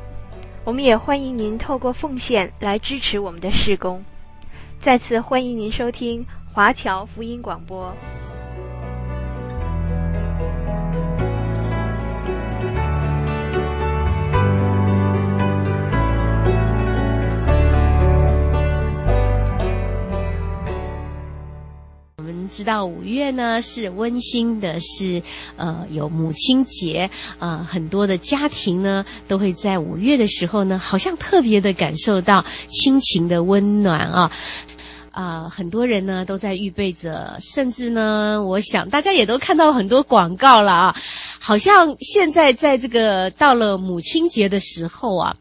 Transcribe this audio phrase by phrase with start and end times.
[0.64, 4.02] 我们也欢迎您透过奉献来支持我们的事工。
[4.82, 7.95] 再次欢迎您收听华侨福音广播。
[22.48, 25.23] 知道五月呢是温馨的是，
[25.57, 34.33] 呃有母亲节，呃很多的家庭呢都会在五月的时候呢，好像特别的感受到亲情的温暖啊，
[35.10, 40.96] 啊、很多人呢都在预备着，甚至呢，我想大家也都看到很多广告了啊，
[41.38, 45.37] 好像现在在这个到了母亲节的时候啊。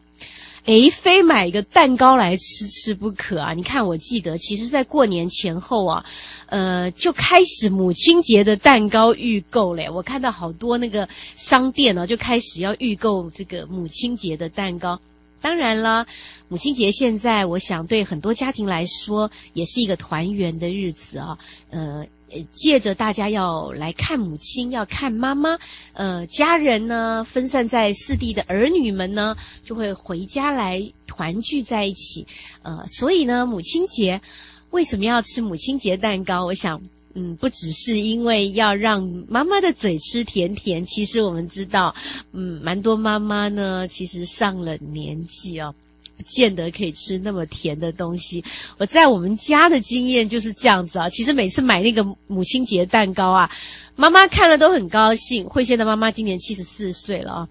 [0.64, 3.52] 诶，非买一个蛋糕来吃吃不可啊！
[3.52, 6.04] 你看，我记得，其实，在过年前后啊，
[6.46, 9.90] 呃，就开始母亲节的蛋糕预购嘞。
[9.90, 11.06] 我看到好多那个
[11.36, 14.98] 商店呢，就开始要预购这个母亲节的蛋糕。
[15.42, 16.06] 当然了，
[16.48, 21.38] 母亲节现在，我想对很多家庭来说，也是一个团圆的日子啊。
[21.70, 22.06] 呃。
[22.52, 25.58] 借着大家要来看母亲，要看妈妈，
[25.92, 32.26] 呃，家人呢分散在四地的儿女们呢，就会回家来团聚在一起，
[32.62, 34.20] 呃，所以呢，母亲节
[34.70, 36.44] 为什么要吃母亲节蛋糕？
[36.46, 36.80] 我想，
[37.14, 41.94] 嗯，不只是因为要让妈妈的嘴吃甜甜，其实我们知道，
[42.32, 45.74] 嗯，蛮多妈妈呢，其实上了年纪哦。
[46.16, 48.44] 不见得可以吃那么甜的东西。
[48.78, 51.08] 我在我们家的经验就是这样子啊。
[51.08, 53.50] 其实每次买那个母亲节蛋糕啊，
[53.96, 55.48] 妈妈看了都很高兴。
[55.48, 57.48] 慧仙的妈妈今年七十四岁了啊。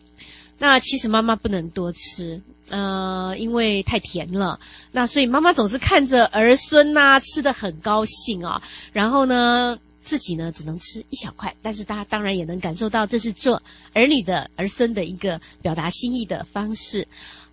[0.59, 4.57] 那其实妈妈不能多吃，呃，因为太甜了。
[4.91, 8.61] 那所以妈妈总是看着儿孙呐吃得很高兴啊。
[8.93, 11.53] 然后呢，自己呢只能吃一小块。
[11.61, 17.05] 但是大家当然也能感受到，这是做儿女的儿孙的一个表达心意的方式。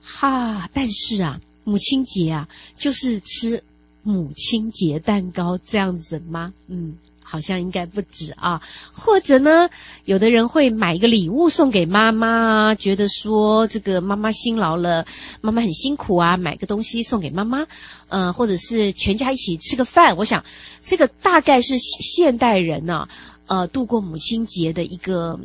[0.03, 3.63] 哈，但是啊，母亲节啊，就是吃
[4.03, 6.53] 母亲节蛋糕这样子吗？
[6.69, 8.61] 嗯，好像应该不止啊。
[8.93, 9.69] 或者呢，
[10.05, 15.07] 有的人会买一个礼物送给妈妈，觉得说这个妈妈辛劳了，
[15.41, 17.67] 妈妈很辛苦啊，买个东西送给妈妈。
[18.09, 20.17] 呃，或者是全家一起吃个饭。
[20.17, 20.45] 我想，
[20.85, 23.09] 这个大概是现代人呢，
[23.47, 25.39] 呃，度过母亲节的一个。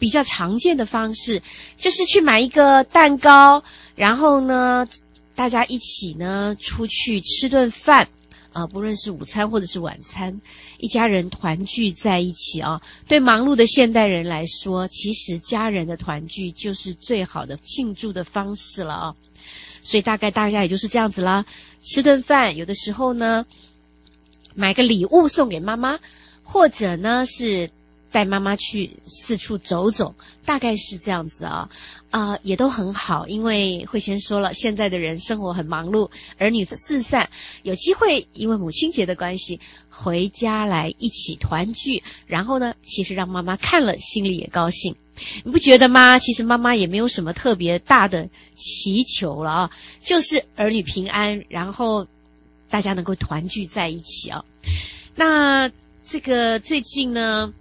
[0.00, 1.40] 比较常见的方式
[1.76, 3.62] 就是去买一个蛋糕，
[3.94, 4.88] 然后呢，
[5.34, 8.08] 大家一起呢出去吃顿饭，
[8.54, 10.40] 啊、不论是午餐或者是晚餐，
[10.78, 12.80] 一家人团聚在一起啊。
[13.06, 19.14] 对忙碌的现代人来说，其实家人的团聚就是最好的庆祝的方式了啊。
[19.82, 21.44] 所以大概大家也就是这样子啦，
[21.84, 23.44] 吃顿饭，有的时候呢，
[24.54, 25.98] 买个礼物送给妈妈，
[26.42, 27.70] 或者呢是。
[28.10, 31.68] 带妈妈去四处走走，大概是这样子啊，
[32.10, 33.26] 啊、也都很好。
[33.26, 37.28] 因为慧仙说了，现在的人生活很忙碌，儿女四散，
[37.62, 44.94] 有机会因为母亲节的关系回家来一起团聚，然后呢，其实让妈妈看了心里也高兴。
[45.44, 46.18] 你不觉得吗？
[46.18, 49.70] 其实妈妈也没有什么特别大的祈求了啊，
[50.02, 52.06] 就是儿女平安，然后
[52.70, 54.42] 大家能够团聚在一起啊。
[55.14, 55.70] 那
[56.02, 57.52] 这个最近呢，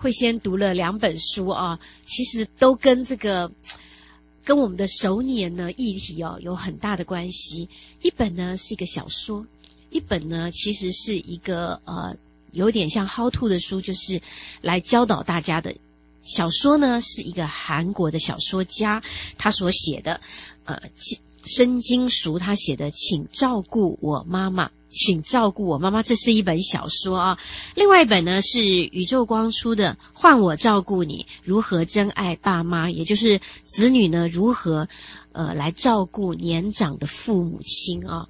[0.00, 3.52] 会先读了两本书啊，其实都跟这个
[4.42, 7.68] 跟我们的手年呢议题哦有很大的关系。
[8.00, 9.46] 一本呢是一个小说，
[9.90, 12.16] 一本呢其实是一个呃
[12.52, 14.18] 有点像 how to 的书，就是
[14.62, 15.74] 来教导大家的。
[16.22, 19.02] 小说呢是一个韩国的小说家
[19.36, 20.18] 他所写的，
[20.64, 20.80] 呃，
[21.44, 24.70] 申金淑他写的，请照顾我妈妈。
[24.90, 27.38] 请照顾我妈妈，这是一本小说啊。
[27.74, 34.88] 另外一本呢是宇宙光出的《换我照顾你》，如何真爱爸妈，也就是子女呢如何
[35.32, 38.26] 呃来照顾年长的父母亲啊。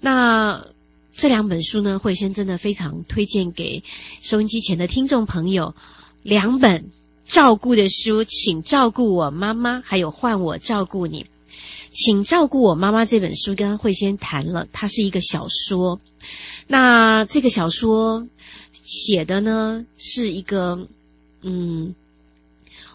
[0.00, 0.64] 那
[1.12, 3.82] 这两本书呢，慧仙真的非常推荐给
[4.22, 5.74] 收音机前的听众朋友。
[6.22, 6.90] 两本
[7.24, 11.26] 照顾的书，请照顾我妈妈，还有换我照顾你。
[12.00, 16.00] 请照顾我妈妈这本书，跟慧仙谈了，它是一个小说。
[16.68, 18.24] 那这个小说
[18.70, 20.86] 写的呢，是一个，
[21.42, 21.96] 嗯，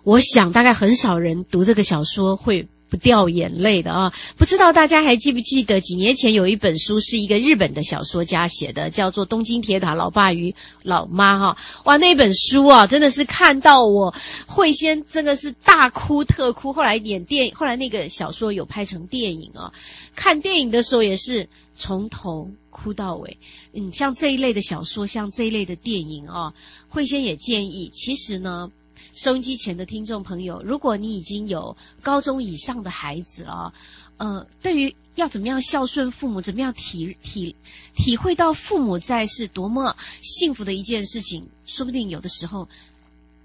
[0.03, 4.13] 我想大概很少人读这个小说会不掉眼泪的啊！
[4.38, 10.54] 不知道大家还记不记得几年前有一本书是一个日本的小说家写的，叫做《东京铁塔老爸与
[10.84, 11.57] 老妈》哈！
[11.86, 14.13] 哇，那本书啊，真的是看到我
[14.45, 16.72] 会先真的是大哭特哭。
[16.72, 19.74] 后来演电，后来那个小说有拍成电影啊，
[20.16, 23.36] 看电影的时候也是从头哭到尾。
[23.74, 26.54] 嗯，像这一类的小说，像这一类的电影啊，
[26.90, 28.69] 慧仙也建议，其实呢。
[29.13, 33.71] 收音机前的听众朋友，如果你已经有高中以上的孩子了，
[34.18, 37.56] 呃，对于要怎么样孝顺父母，怎么样体体
[37.95, 42.68] 体会到父母在是多么幸福的一件事情，说不定有的时候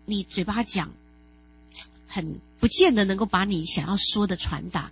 [0.07, 0.91] 你嘴巴讲，
[2.07, 4.91] 很不见得能够把你想要说的传达。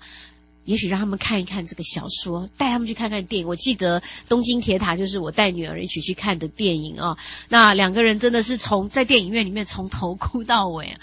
[0.66, 3.48] 也许让他们看一看这个小说，带他们去看看电影。
[3.48, 7.16] 我记得《东京铁塔》就是我带女儿一起去看的电影啊。
[7.48, 10.94] 那两个人真的是从在电影院里面从头哭到尾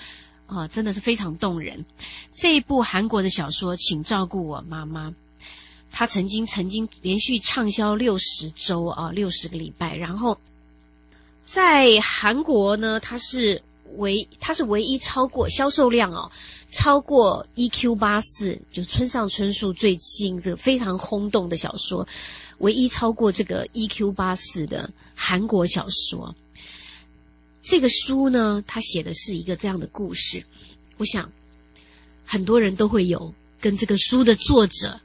[0.45, 1.83] 啊，真的是非常动人。
[2.35, 5.09] 这一部韩国的小说《请照顾我妈妈》，
[5.91, 9.95] 它曾经曾经连续畅销六十周啊，六十个礼拜。
[9.95, 10.37] 然后
[11.45, 13.63] 在韩国呢，它是
[13.97, 16.31] 唯它是唯一超过销售量哦。
[16.71, 22.07] 超过 EQ 八四，就村上春树最近这个非常轰动的小说，
[22.57, 26.33] 唯一超过这个 EQ 八四的韩国小说。
[27.61, 30.43] 这个书呢，他写的是一个这样的故事。
[30.97, 31.31] 我想
[32.25, 33.31] 很多人都会有
[33.61, 34.99] 跟这个书的作者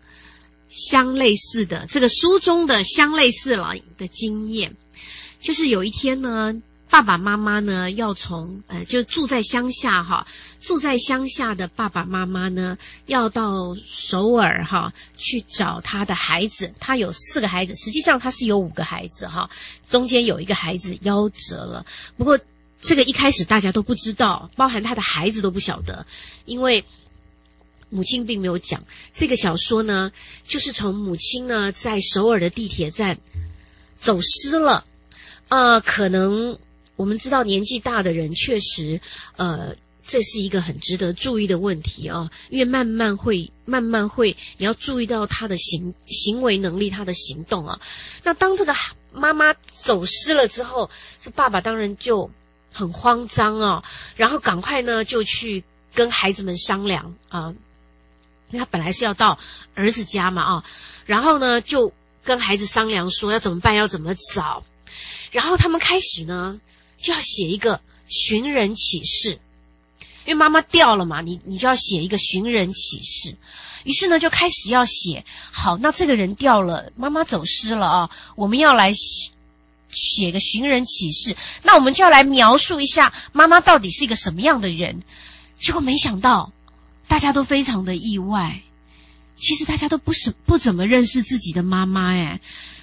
[0.71, 4.75] 相类似的，这个书中的相类似了的经验，
[5.39, 6.63] 就是有一天呢。
[6.91, 10.27] 爸爸妈妈呢，要从呃，就住在乡下哈，
[10.59, 16.73] 住在乡下的爸爸妈妈呢，要到首尔哈去找他的孩子。
[16.81, 19.49] 他有四个孩子，实际上他是有五个孩子哈，
[19.91, 21.85] 中间有一个孩子夭折了。
[22.17, 22.41] 不过
[22.81, 26.07] 这个一开始大家都不知道，包含他的孩子都不晓得，
[26.47, 26.83] 因为
[27.91, 28.83] 母亲并没有讲。
[29.15, 30.11] 这个小说呢，
[30.47, 33.19] 就是从母亲呢在首尔的地铁站
[34.01, 34.87] 走失了，
[35.49, 36.59] 呃，可能。
[36.99, 39.01] 我们知道年纪大的人确实，
[39.37, 47.79] 呃，这是一个很值得注意的问题啊，因为慢慢会，慢慢会，你要注意到他的行行为能力，他的行动啊。
[48.25, 48.75] 那当这个
[49.13, 50.91] 妈妈走失了之后，
[51.21, 52.29] 这爸爸当然就
[52.73, 53.85] 很慌张啊，
[54.17, 55.63] 然后赶快呢就去
[55.95, 57.55] 跟孩子们商量啊，
[58.51, 59.39] 因为他本来是要到
[59.75, 60.65] 儿子家嘛啊，
[61.07, 61.93] 然后呢就
[62.25, 64.65] 跟孩子商量说要怎么办，要怎么找，
[65.31, 66.61] 然后他们开始呢。
[67.01, 69.39] 就要写一个寻人启事，
[70.25, 73.37] 因为妈妈掉了嘛，你你就要写一个寻人启事。
[73.85, 75.25] 于是呢，就开始要写。
[75.53, 79.31] 好，那这个人掉了，妈妈走失了啊，我们要来写
[79.91, 81.37] 写个寻人启事。
[81.63, 85.03] 那我们就要来描述一下妈妈到底是一个什么样的人。
[85.59, 86.53] 结果没想到，
[87.07, 88.61] 大家都非常的意外。
[89.37, 92.41] 其实大家都不是不怎么认识自己的妈妈哎。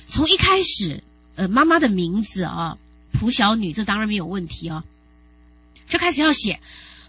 [0.07, 1.03] 从一开始，
[1.35, 2.77] 呃，妈妈的名字啊。
[3.19, 4.83] 蒲小女，这当然没有问题哦。
[5.87, 6.59] 就开始要写，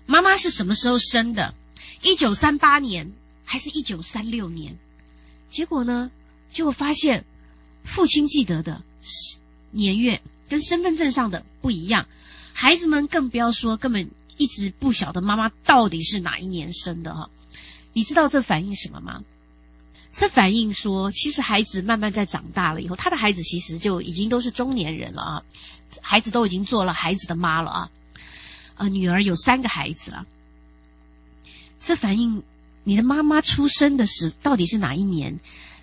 [0.07, 1.55] 妈妈是什么时候生的？
[2.03, 3.13] 一九三八年
[3.45, 4.77] 还是一九三六年？
[5.49, 6.11] 结果呢？
[6.51, 7.25] 结果发现
[7.85, 8.83] 父亲记得的
[9.71, 12.07] 年月跟身份证上的不一样，
[12.53, 17.31] 孩子们更不要说，根本一直不晓得妈妈到底是哪一年生的哈。
[17.93, 19.23] 你知道这反映什么吗？
[20.13, 25.43] 这反映说，其实孩子慢慢在长大了以后，他的孩子其实就已经都是中年人了啊。
[26.03, 27.91] 孩子都已经做了孩子的妈了啊，
[28.77, 30.27] 呃，女儿有三个孩子了。
[31.81, 32.43] 这反映
[32.85, 35.39] 你的妈妈出生的时到底是哪一年？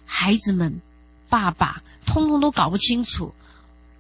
[0.06, 0.82] 孩子们、
[1.30, 3.34] 爸爸通通都搞不清楚，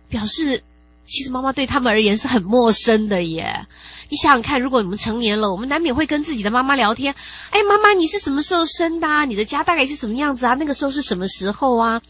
[0.10, 0.64] 表示
[1.06, 3.66] 其实妈妈对他们而言是很陌生的耶。
[4.10, 7.16] 你想想看，如果你们成年了，我们难免会跟自己的妈妈聊天。
[7.50, 9.26] 哎，妈妈，你是什么时候生的啊？
[9.26, 10.54] 你的家大概是什么样子啊？
[10.54, 12.02] 那个时候是什么时候啊？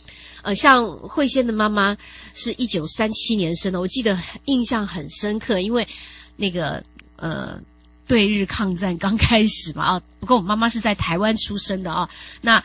[0.44, 1.98] 呃，像慧仙的妈妈
[2.36, 5.88] 是一九三七年生的，我记得印象很深刻，因为
[6.36, 6.84] 那个
[7.16, 7.58] 呃，
[8.06, 10.02] 对日抗战刚开始嘛啊。
[10.20, 12.10] 不过我妈妈是在台湾出生的啊，
[12.42, 12.62] 那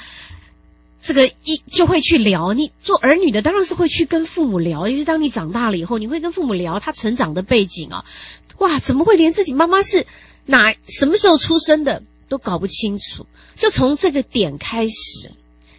[1.01, 2.53] 这个一就会去聊。
[2.53, 8.05] 你做儿女的当然是会去跟父母聊，尤其当你长大了以后，你会跟父母聊他成长的背景啊。
[8.59, 10.05] 哇，怎么会连自己妈妈是
[10.47, 13.25] 哪什么时候出生的都搞不清楚？
[13.55, 15.33] 就从这个点开始，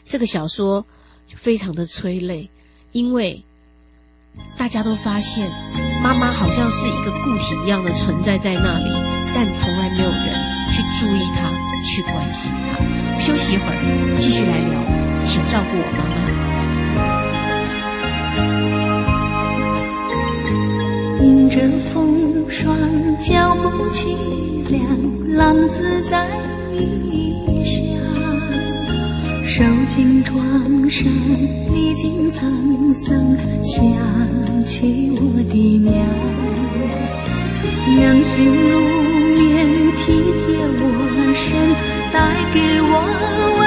[0.06, 0.86] 这个小说。
[1.36, 2.50] 非常的催泪，
[2.92, 3.44] 因为
[4.58, 5.50] 大家都发现
[6.04, 8.90] 妈妈好像是一个固体一样的存在在那里，
[9.36, 10.34] 但从来没有人
[10.72, 11.50] 去注意她，
[11.86, 12.78] 去关心她。
[13.20, 14.82] 休息一会儿，继续来聊，
[15.26, 16.16] 请照顾我妈妈。
[21.22, 22.78] 迎着风霜，
[23.18, 24.16] 脚步凄
[24.70, 24.80] 凉，
[25.36, 26.30] 浪子在。
[26.72, 27.76] 异乡，
[29.52, 30.40] 受尽创
[30.88, 31.12] 伤，
[31.74, 33.82] 历经沧桑，想
[34.68, 35.92] 起我的娘，
[37.96, 38.80] 娘心如
[39.40, 40.06] 绵，体
[40.46, 40.46] 贴
[40.78, 40.82] 我
[41.34, 41.50] 身，
[42.14, 42.16] 带
[42.54, 42.94] 给我
[43.58, 43.62] 温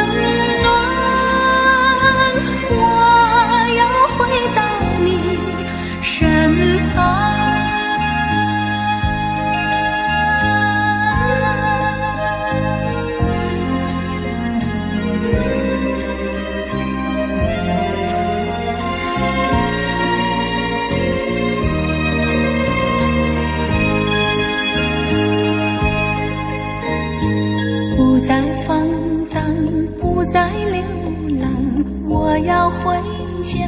[32.45, 32.97] 要回
[33.45, 33.59] 家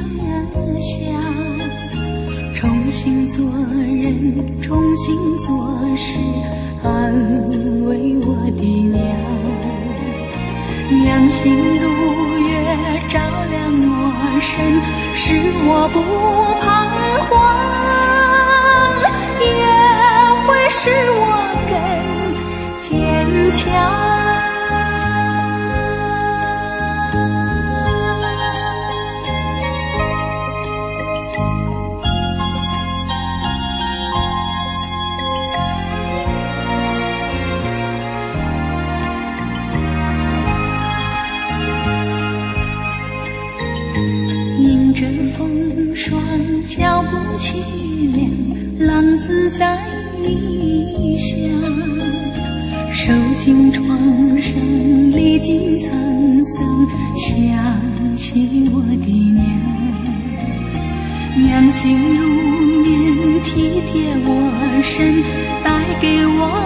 [0.80, 1.00] 乡，
[2.54, 5.54] 重新做人，重新做
[5.96, 6.18] 事，
[6.82, 7.12] 安
[7.84, 8.26] 慰我
[8.56, 8.98] 的娘，
[11.02, 11.82] 娘心如
[12.48, 12.50] 月，
[13.10, 13.90] 照亮我
[14.40, 14.80] 身，
[15.14, 15.22] 使
[15.66, 15.96] 我不
[16.60, 16.64] 彷
[17.28, 17.32] 徨，
[19.40, 19.46] 也
[20.46, 20.80] 会使
[21.20, 21.22] 我
[21.70, 21.72] 更
[22.80, 22.82] 坚
[23.52, 24.13] 强。
[47.44, 47.52] 凄
[48.14, 49.78] 凉浪子在
[50.22, 51.36] 异乡
[52.90, 53.86] 受尽创
[54.40, 54.54] 伤
[55.12, 56.64] 历尽沧桑
[57.14, 59.44] 想起我的娘
[61.36, 62.26] 娘心如
[62.82, 65.22] 棉体贴我身
[65.62, 66.63] 带给我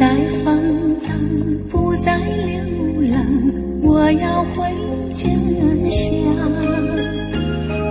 [0.00, 0.08] 在
[0.42, 0.56] 放
[1.02, 1.12] 荡，
[1.68, 2.56] 不再流
[3.12, 3.22] 浪，
[3.82, 4.64] 我要回
[5.12, 5.28] 家
[5.90, 6.00] 乡，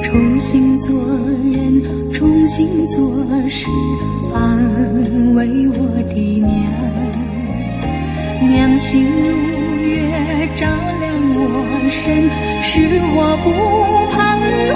[0.01, 0.89] 重新做
[1.53, 2.97] 人，重新做
[3.47, 3.67] 事，
[4.33, 6.49] 安慰我的娘，
[8.49, 9.29] 娘心如
[9.85, 10.01] 月，
[10.59, 11.37] 照亮我
[11.91, 12.27] 身，
[12.63, 13.53] 使我不
[14.09, 14.17] 彷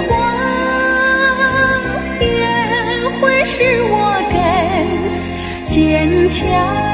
[0.06, 0.14] 徨，
[2.20, 2.30] 也
[3.18, 3.58] 会使
[3.90, 3.92] 我
[4.30, 4.32] 更
[5.66, 5.74] 坚
[6.28, 6.93] 强。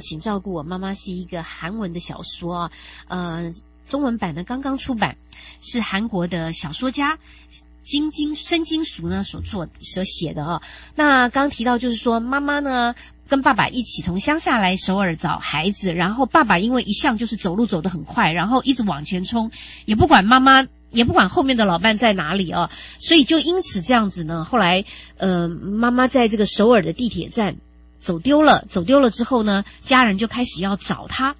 [0.00, 2.70] 请照顾我妈妈是一个韩文的小说，
[3.08, 3.50] 呃，
[3.88, 5.16] 中文版呢刚刚出版，
[5.62, 7.18] 是韩国的小说家
[7.82, 10.60] 金金申金淑呢所做所写的哦。
[10.94, 12.94] 那刚提到就是说，妈妈呢
[13.26, 19.50] 跟爸爸一起从乡下来首尔找孩子，然后爸爸因为一向就是走路走得很快，然后一直往前冲，
[19.86, 24.84] 也不管妈妈，也不管后面的老伴在哪里哦，所以就因此这样子呢，后来
[25.16, 27.56] 呃，妈妈在这个首尔的地铁站。
[28.00, 31.34] 走丢了，走丢了之后呢，家人就开始要找他，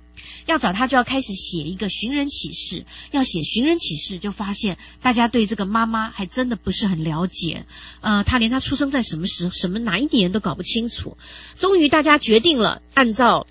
[0.47, 7.65] 要找他就要开始写一个寻人启事，要写寻人启事，就发现大家对这个妈妈还真的不是很了解，
[8.01, 11.17] 呃，他连他出生在什么时、什么哪一年都搞不清楚。
[11.57, 13.47] 终于大家决定了，按照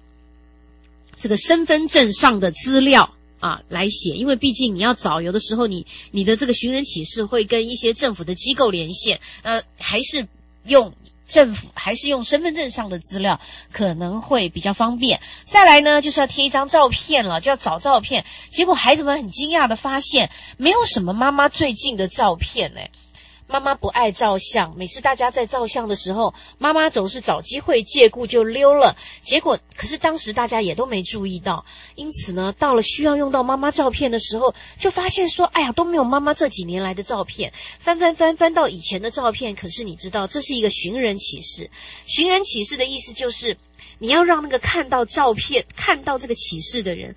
[1.20, 10.28] 这个身份证上的资料啊来写，因为毕竟你要找，有的时候你你的这个寻人启事会跟一些政府的机构连线，呃，还是
[10.66, 10.94] 用。
[11.27, 13.39] 政府还是用身份证上的资料
[13.72, 15.19] 可能会比较方便。
[15.46, 18.24] 再来呢，就是要贴一张照片了，就要找照片。
[18.51, 22.79] 结果孩子们很惊讶的发现，没有什么妈妈最近的照片呢。
[23.48, 28.96] 妈妈不爱照相，每次大家在照相的时候，妈妈总是找机会借故就溜了。
[29.24, 37.54] 结果，可是当时大家也都没注意到，因此呢，到了需要用到妈妈照片的时候，就发现说，哎呀，都没有妈妈这几年来的照片。
[37.80, 41.70] 翻翻翻翻到以前的照片，可是你知道，这是一个寻人启事。
[42.06, 43.58] 寻人启事的意思就是，
[44.00, 47.16] 你要让那个看到照片、看到这个启事的人。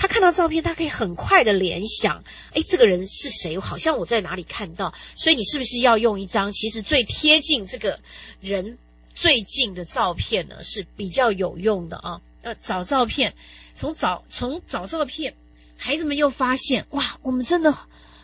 [0.00, 2.22] 他看到照片，他可以很快的联想，
[2.54, 3.58] 哎，这个人是谁？
[3.58, 4.94] 好像我在哪里看到。
[5.16, 7.98] 所以你是不是要用一张其实最贴近这个
[8.40, 8.78] 人
[9.12, 12.20] 最近的照片呢是比较有用的啊。
[12.42, 13.34] 呃，找照片，
[13.74, 15.34] 从找从找照片，
[15.76, 17.76] 孩子们又发现哇，我们真的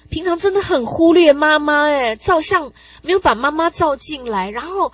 [0.09, 4.93] 平常真的很忽略妈妈诶，照相没有把妈妈照进来，然后。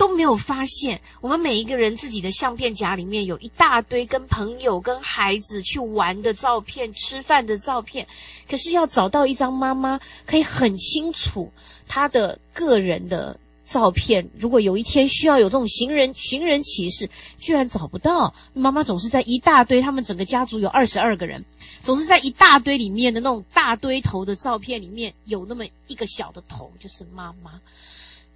[0.00, 8.06] 都没有发现，我们每一个人自己的相片夹里面有一大堆跟朋友、跟孩子去玩的照片、吃饭的照片。
[8.48, 11.52] 可是要找到一张妈妈可以很清楚
[11.86, 13.38] 她的个人的
[13.68, 18.32] 照片，如果有一天需要有这种寻人寻人启事，居然找不到。
[18.54, 21.44] 妈妈总是在一大堆，他们整个家族有二十二个人，
[21.82, 27.60] 总是在一大堆里面的那种大堆头的照片里面有那么一个小的头，就是妈妈。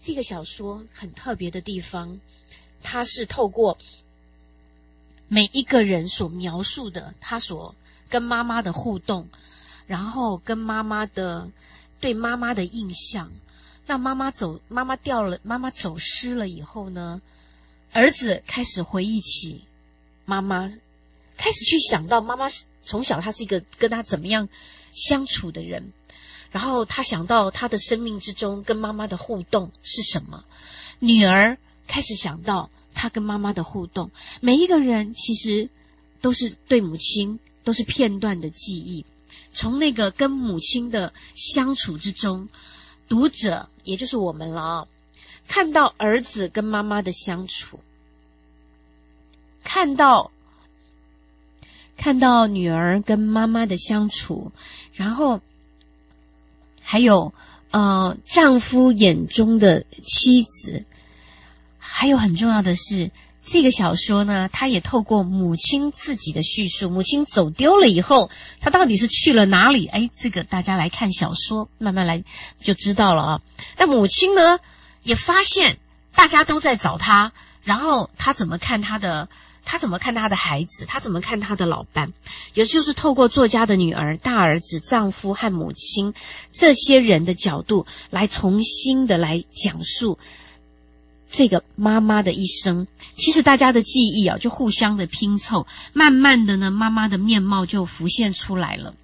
[0.04, 2.20] 这个小说很特别的地方，
[2.82, 3.78] 它是透过
[5.28, 7.74] 每一个人所描述的他所
[8.10, 9.26] 跟妈妈的互动，
[9.86, 11.50] 然后跟妈妈的
[12.00, 13.32] 对妈妈的印象。
[13.86, 17.22] 那妈妈走，妈妈掉了，妈妈走失了以后呢，
[17.92, 19.64] 儿子开始回忆起
[20.26, 20.68] 妈妈，
[21.38, 22.44] 开始去想到妈妈
[22.82, 24.50] 从小他是一个跟他怎么样
[24.92, 25.94] 相处的人。
[26.54, 30.44] 然后他想到他的生命之中跟妈妈的互动是什么，
[31.00, 31.58] 女儿
[31.88, 34.12] 开始想到他跟妈妈的互动。
[34.40, 35.68] 每一个人其实
[36.20, 39.04] 都是对母亲都是片段的记忆，
[39.52, 42.48] 从那个跟母亲的相处之中，
[43.08, 44.86] 读者也就是我们了啊，
[45.48, 47.80] 看到儿子跟妈妈的相处，
[49.64, 50.30] 看到
[51.96, 54.52] 看到女儿跟妈妈的相处，
[54.92, 55.40] 然后。
[56.86, 57.32] 还有，
[57.70, 60.84] 呃，丈夫眼中的妻子，
[61.78, 63.10] 还有很重要的是，
[63.44, 69.86] 这个小说呢，它也透过母亲自己的叙述，母亲走丢了以后，她到底是去了哪里？
[69.86, 72.22] 哎，这个大家来看小说，慢慢来
[72.60, 73.40] 就知道了啊。
[73.78, 74.60] 那母亲呢，
[75.02, 75.78] 也发现
[76.14, 79.28] 大家都在找她，然后她怎么看她的？
[79.66, 80.84] 他怎么看他的孩子？
[80.86, 82.12] 他怎么看他的老伴？
[82.52, 86.12] 也就是透过作家的女儿、大儿子、丈夫和母亲
[86.52, 90.18] 这些人的角度，来重新的来讲述
[91.30, 92.86] 这个妈妈的一生。
[93.14, 98.94] 其实大家的记忆啊，就互相的拼凑，慢慢的呢，妈妈的面貌就浮现出来了。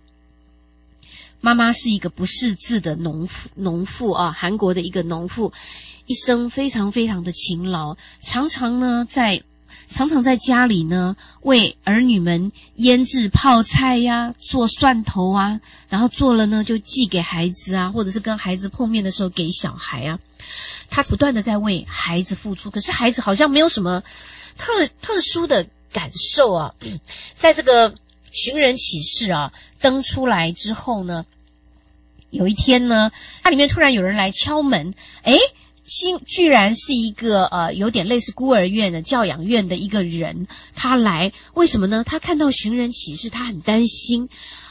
[1.40, 5.52] 妈妈是一个不识字的农妇，农妇啊，韩国的一个农妇，
[6.04, 9.42] 一生非常非常的勤劳，常常呢在。
[9.90, 20.18] 常常在家里呢，为儿女们腌制泡菜呀，做蒜头啊，然后做了呢就寄给孩子啊，或者是跟孩子碰面的时候给小孩啊。
[20.88, 24.02] 他不断的在为孩子付出，可是孩子好像没有什么
[24.56, 26.74] 特特殊的感受啊。
[27.36, 27.94] 在这个
[28.30, 31.26] 寻人启事啊登出来之后呢，
[32.30, 33.10] 有一天呢，
[33.42, 35.36] 它里面突然有人来敲门，诶。
[35.90, 42.04] 新居然是一个呃，有点类似孤儿院的教养院的一个人，他来为什么呢？
[42.06, 44.28] 他看到寻人启事，他很担心。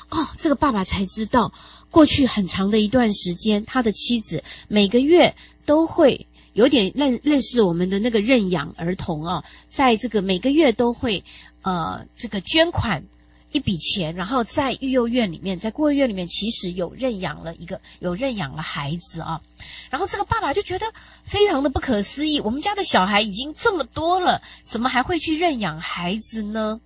[0.07, 1.51] 哦，这个爸爸才知道，
[1.91, 11.25] 过去很长的一段时间，他的妻子每个月都会有点认认识我们的那个认养儿童啊，在这个每个月都会
[11.63, 13.03] 呃这个捐款。
[13.51, 19.41] 一笔钱，然后在育幼院里面，在孤儿院里面，其实有认养了一个，有认养了孩子啊。
[19.89, 20.85] 然后这个爸爸就觉得
[21.23, 26.79] 非常的不可思议，我们家的小孩已经这么多了，怎么还会去认养孩子呢？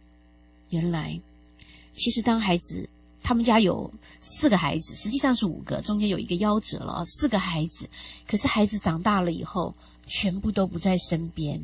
[0.69, 1.19] 原来，
[1.93, 2.88] 其实当孩子，
[3.21, 7.89] 他们家有四个孩子，实际上是五个，中间有一个夭折了啊，四个孩子。
[8.26, 11.62] 可是孩子长大了以后，全部都不在身边。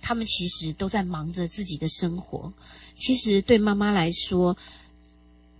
[0.00, 2.52] 他们其实都在忙着自己的生活。
[2.98, 4.56] 其实对妈妈来说，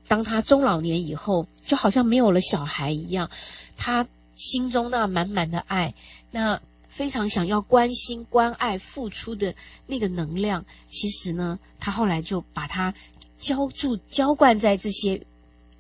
[0.09, 3.31] 当她中老年以后，就好像没有了小孩一样，
[3.77, 5.94] 她心中那满满的爱，
[6.31, 9.55] 那非常想要关心、关爱、付出的
[9.87, 12.94] 那个能量，其实呢，她后来就把它
[13.38, 15.20] 浇注、浇灌在这些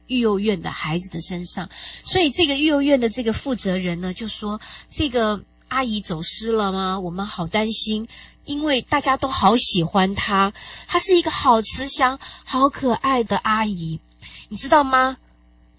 [0.08, 1.70] 育幼院的孩子的身上。
[2.04, 4.60] 所以，这个育幼院的这个负责人呢，就说
[4.92, 7.00] ：“这个阿姨走失了吗？
[7.00, 8.06] 我们好担心。”
[8.46, 10.54] 因为大家都好喜欢她，
[10.86, 14.00] 她是一个好慈祥、好可爱的阿姨，
[14.48, 15.18] 你知道吗？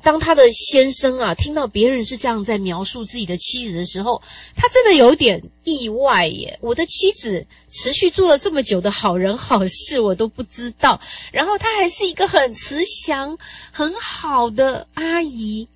[0.04, 4.22] 当她的先生啊听到别人是这样在描述自己的妻子的时候，
[4.56, 6.60] 他真的有点意外耶。
[6.62, 11.02] 我的妻子持续做了这么久的好人好事，我都不知道。
[11.32, 13.38] 然后她还是一个很慈祥、
[13.72, 15.68] 很好的阿姨，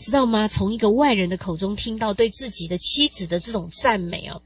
[0.00, 0.48] 知道吗？
[0.48, 4.42] 从一个外人的口中听到对自己的妻子的这种赞美哦。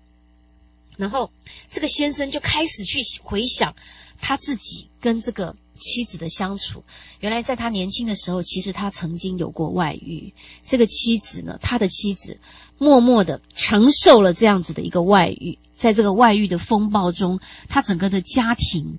[1.00, 1.30] 然后，
[1.70, 3.74] 这个先生就开始去回想
[4.20, 6.84] 他自己跟这个妻子的相处。
[7.20, 10.32] 原来，在他年轻的时候，其实他曾经有过外遇。
[10.66, 12.38] 这个妻子呢，他的妻子
[12.76, 18.98] 默默的承受了这样子的一个外遇，在这个外遇的风暴中，他整个的家庭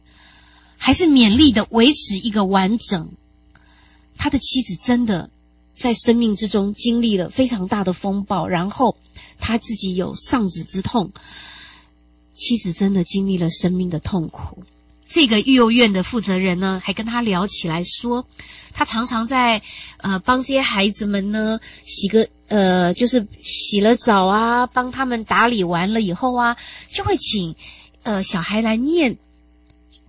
[0.76, 3.12] 还是勉力的维持一个完整。
[4.18, 5.30] 他的妻子真的
[5.76, 8.98] 在生命之中经历了非常大的风暴，然后
[9.40, 11.12] 他自己有丧子之痛，
[12.42, 14.64] 妻子真的经历了生命的痛苦。
[15.08, 18.26] 这个育幼院的负责人呢，还跟他聊起来说，
[18.74, 19.62] 他常常在
[19.98, 26.58] 呃帮这些孩子们呢洗个呃就是洗了澡啊，帮他们打理完了以后啊，
[26.92, 27.56] 就会请
[28.02, 29.18] 呃小孩来念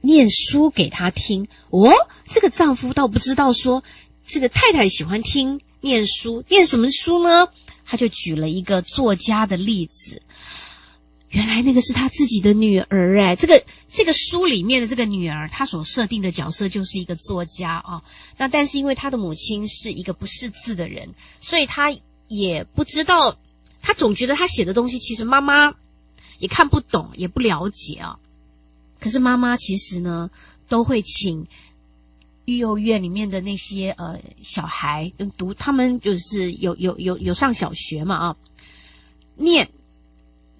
[0.01, 1.49] 念书给他听。
[1.68, 1.92] 哦，
[2.31, 3.85] 这个丈夫倒不知道说
[4.27, 7.49] 这个太太喜欢听念书，念什么书呢？
[7.85, 10.23] 他就举了一个作家的例子。
[11.33, 18.03] 原来那个是他自己的女儿哎，这个这个书里面的这个女儿，她所设定的角色就是一个作家啊。
[18.37, 21.90] 那但是因为她的母亲是一个不识字的人，所以她
[22.29, 23.38] 也不知道，
[23.81, 25.75] 她总觉得她写的东西其实妈妈
[26.38, 28.18] 也看不懂，也不了解啊。
[29.01, 30.31] 可是妈妈其实呢，
[30.68, 31.47] 都会请
[32.45, 38.37] 育幼院里面的那些呃小孩读，他们就是有有有有上小学嘛啊，
[39.37, 39.71] 念。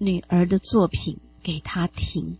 [0.03, 2.37] 女儿的作品给他听，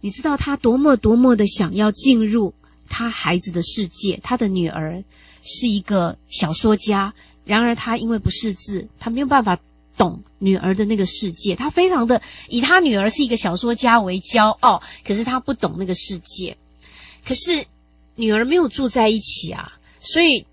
[0.00, 2.52] 你知道他多么多么的想要进入
[2.88, 4.20] 他孩子的世界。
[4.22, 5.02] 他的女儿
[5.42, 9.58] 是一个小说家，然而他因为不识字，他没有办法
[9.96, 11.54] 懂女儿的那个世界。
[11.54, 16.56] 他非常的以他女儿是一个小说家为骄傲，可是他不懂那个世界。
[17.24, 17.64] 可是
[18.16, 20.44] 女儿没有住在一起啊，所以。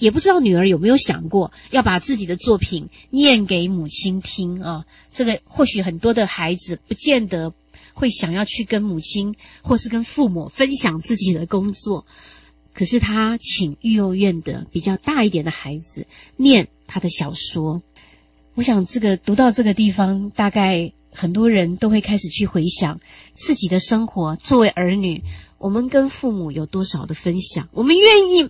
[0.00, 4.84] 也不知道女儿有没有想过要把自己的作品念给母亲听啊？
[5.12, 7.52] 这个或许很多的孩子不见得
[7.92, 12.06] 会想要去跟母亲或是跟父母分享自己的工作，
[12.72, 17.82] 可是他请育幼院的比较大一点的孩子念他的小说。
[18.54, 23.00] 我想这个读到这个地方，大概很多人都会开始去回想
[23.34, 24.34] 自己的生活。
[24.36, 25.22] 作为儿女，
[25.58, 27.68] 我们跟父母有多少的分享？
[27.72, 28.48] 我们愿意，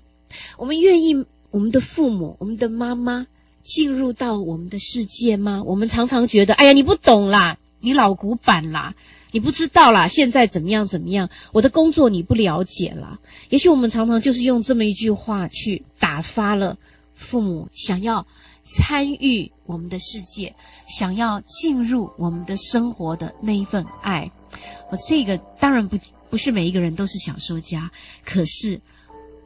[0.56, 1.26] 我们愿意。
[1.50, 3.26] 我们的父母，我们的妈妈
[3.62, 5.62] 进入到我们的世界吗？
[5.64, 8.94] 我们常常觉得，哎呀，你不懂啦，你老古板啦，
[9.32, 11.28] 你不知道啦，现在怎么样怎么样？
[11.52, 13.18] 我的工作你不了解啦。
[13.48, 16.78] 也许我们常常就是用这么一句话去打发了
[17.14, 18.26] 父母想要
[18.64, 20.54] 参与我们的世界，
[20.88, 24.30] 想要进入我们的生活的那一份爱。
[24.90, 25.96] 我这个当然不
[26.28, 27.90] 不是每一个人都是小说家，
[28.24, 28.80] 可是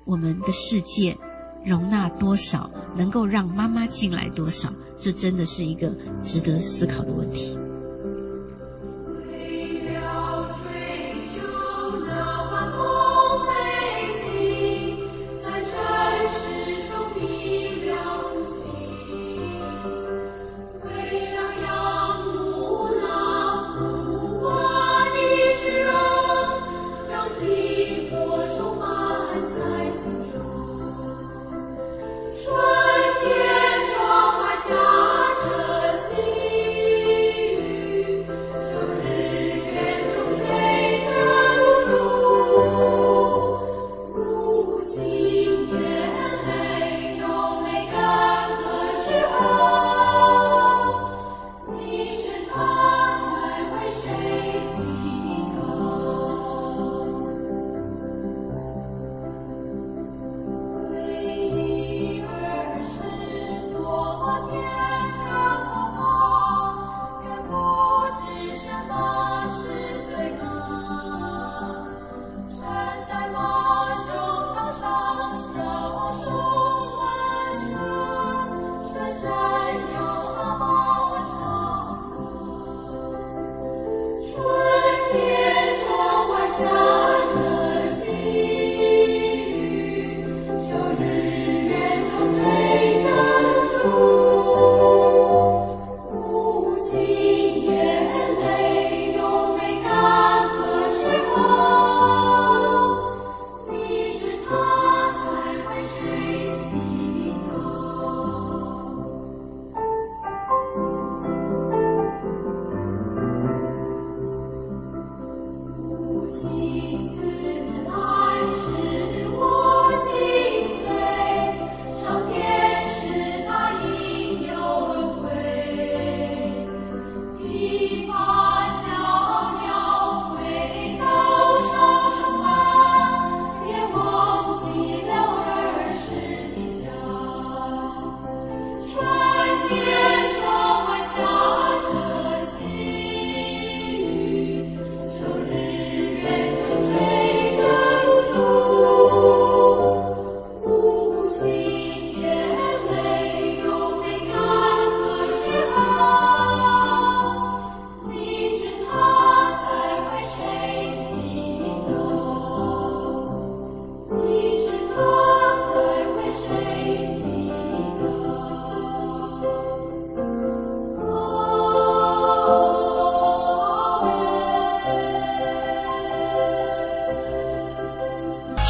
[0.05, 1.17] 我们的世界。
[1.64, 7.59] 容纳多少，能够让妈妈进来多少，这真的是一个值得思考的问题。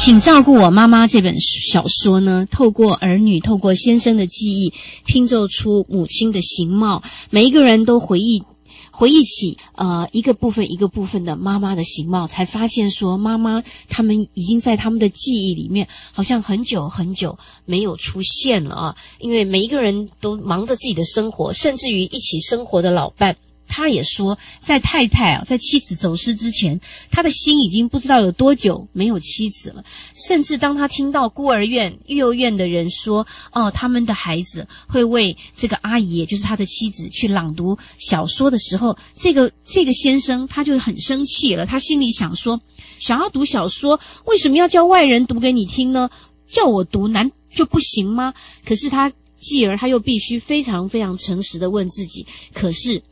[0.05, 4.71] 请照顾我妈妈这本小说呢，透过儿女，透过先生的记忆，
[5.03, 7.01] 拼凑出母亲的形貌。
[7.31, 8.43] 每一个人都回忆，
[8.91, 18.95] 回忆起呃一个部分一个部分的妈妈的形貌，才发现说妈妈他们已经在他们的记忆里面，好像很久很久没有出现了啊。
[19.19, 23.37] 因为每一个人都忙着自己的生活，甚至于一起生活的老伴。
[23.67, 26.79] 他也说，在太太啊，在妻子走失之前，
[27.11, 29.83] 他的心已经不知道有多久没有妻子了。
[30.15, 41.65] 甚至当他听到孤儿院、育幼院的人说，哦，他们的孩子会为这个阿姨，也就是他的妻子，去朗读小说的时候，这个这个先生他就很生气了。
[41.65, 42.61] 他心里想说，
[42.97, 46.09] 想要读小说，为什么要叫外人读给你听呢？
[46.47, 48.33] 叫我读难就不行吗？
[48.65, 53.03] 可是他继而他又必须非常非常诚实的问自己，可是。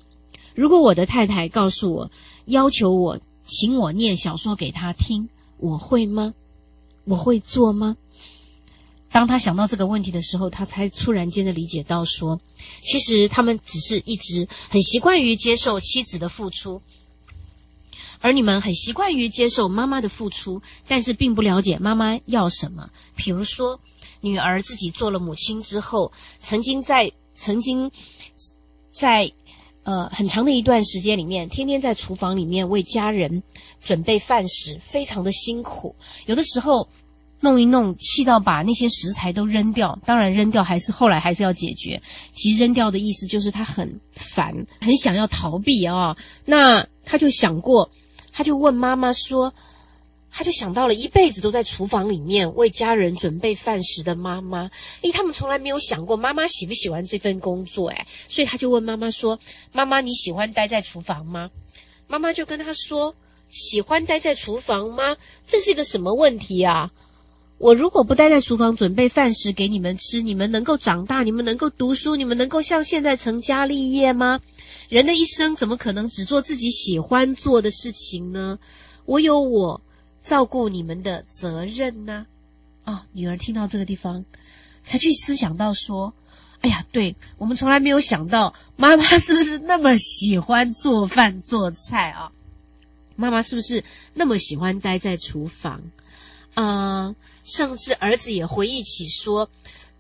[0.56, 2.12] 如果我的太太告诉我，
[2.46, 6.34] 要求我请我念小说给她听，我会吗？
[7.06, 7.98] 我会做吗？
[9.10, 12.40] 当他想到这个问题的时候，他才突然间的理解到说，
[12.82, 16.82] 其实他们只是一直很习惯于接受妻子的付出，
[18.22, 22.90] 儿女们很习惯于接受妈妈的付出，但是并不了解妈妈要什么。
[23.16, 23.80] 比如说，
[24.22, 27.92] 女儿自己做了母亲之后，曾经在曾经
[28.92, 29.32] 在。
[29.84, 33.44] 呃，很长的一段时间里面，天天在厨房里面为家人
[33.84, 35.96] 准备饭食，非常的辛苦。
[36.26, 36.88] 有的时候
[37.42, 40.00] 弄一弄，气到把那些食材都扔掉。
[40.06, 42.02] 当然，扔掉还是后来还是要解决。
[42.34, 46.16] 其实扔掉的意思就是他很烦，很想要逃避啊、
[46.46, 47.92] 那他就想过，
[48.32, 49.54] 他就问妈妈说。
[50.36, 54.64] 他就想到了一辈子都在厨房里面为家人准备饭食的妈妈，
[55.02, 59.40] 因为他们从来没有想过妈妈喜不喜欢这份工作，诶，所以他就问妈妈说
[59.72, 61.52] ：“妈妈，你喜欢待在厨房吗？”
[62.10, 63.14] 妈妈就跟他说
[63.48, 65.16] ：“喜欢待在厨房吗？
[65.48, 66.90] 这是一个什么问题啊？
[67.60, 71.22] 我如果不待在厨房准备饭食给你们吃，你们能够长大？
[71.22, 72.16] 你们能够读书？
[72.16, 74.42] 你们能够像现在成家立业吗？
[74.90, 78.58] 人的一生怎么可能只做自己喜欢做的事情呢？
[79.06, 79.80] 我有我。”
[80.24, 82.26] 照顾你们的责任呢？
[82.86, 84.24] 啊、哦，女儿听到这个地方，
[84.84, 86.14] 才去思想到说
[86.62, 92.32] ：“哎呀，对，我们从来没有想到妈妈是不是那么喜欢做饭做菜啊？
[93.16, 93.84] 妈妈是不是
[94.14, 95.82] 那么喜欢待在厨房？
[96.54, 96.64] 啊、
[97.08, 99.50] 呃，甚至儿子也回忆起说，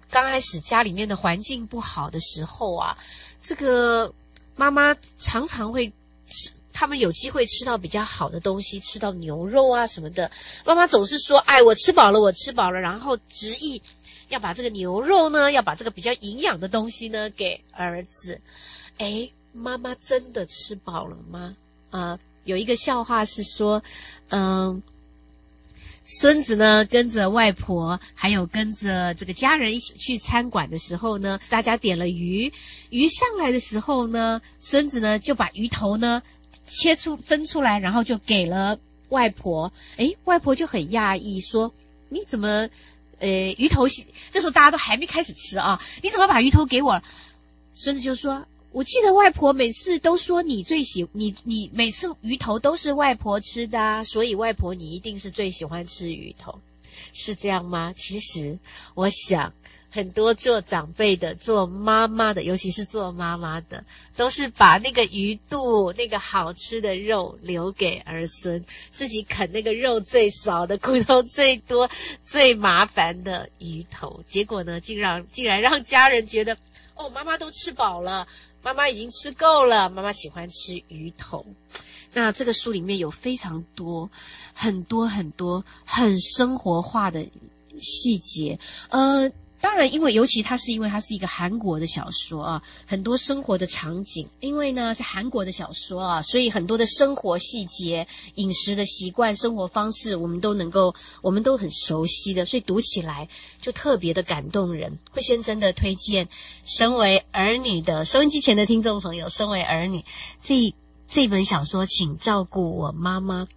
[0.09, 2.97] 刚开始家里面的环境不好的时候啊，
[3.41, 4.13] 这个
[4.55, 5.91] 妈妈常常会。”
[6.73, 10.29] 他们有机会吃到比较好的东西，吃到牛肉啊什么的。
[10.65, 13.81] 妈妈总是说：“哎，我吃饱了，我吃饱了。”然后执意
[14.29, 18.41] 要把这个牛肉呢，要把这个比较营养的东西呢给儿子。
[18.97, 21.55] 哎，妈妈真的吃饱了吗？
[21.91, 23.83] 啊、有一个笑话是说，
[24.29, 24.81] 嗯、
[26.03, 32.51] 孙子呢跟着外婆，还有跟着这个家人一起去餐馆的时候呢，大家点了鱼，
[32.89, 36.23] 鱼上来的时候呢，孙子呢就把鱼头呢。
[36.65, 38.77] 切出分出来，然后就给了
[39.09, 39.71] 外婆。
[39.97, 41.73] 诶，外婆就很讶异，说
[42.09, 42.69] ：“你怎么，
[43.19, 43.87] 呃，鱼头？
[44.31, 47.01] 这时候大家都还没开始吃啊，你怎么把鱼头给我？”
[47.73, 56.59] 孙子就说：“我记得外婆每次都说你最喜你你每次鱼头都是外婆吃的啊，所以外婆你一定是最喜欢吃鱼头，
[57.11, 58.57] 是这样吗？”其实
[58.93, 59.53] 我想。
[59.95, 71.87] 很多做长辈的、做妈妈的，尤其是做妈妈的，都是把那个鱼肚、那个好吃的肉留给儿孙，自己啃那个肉最少的、骨头最多、
[72.25, 74.23] 最麻烦的鱼头。
[74.27, 76.57] 结果呢，竟让竟然让家人觉得，
[76.95, 78.27] 哦，妈妈都吃饱了，
[78.63, 81.45] 妈妈已经吃够了，妈妈喜欢吃鱼头。
[82.13, 84.09] 那这个书里面有非常多、
[84.55, 87.23] 很多很多很生活化的
[87.79, 88.57] 细节，
[88.89, 89.31] 呃。
[89.63, 103.29] 当然，因为尤其它是因为它是一个韩国的小说啊，很多生活的场景，因为呢是韩国的小说啊，所以很多的生活细节、饮食的习惯、生活方式，我们都能够，我们都很熟悉的，所以读起来
[103.61, 104.99] 就特别的感动人。
[105.11, 106.27] 会先真的推荐，
[106.65, 110.03] 身为儿女的收音机前的听众朋友，身为儿女，
[110.41, 110.75] 这
[111.07, 113.47] 这本小说，请照顾我妈妈。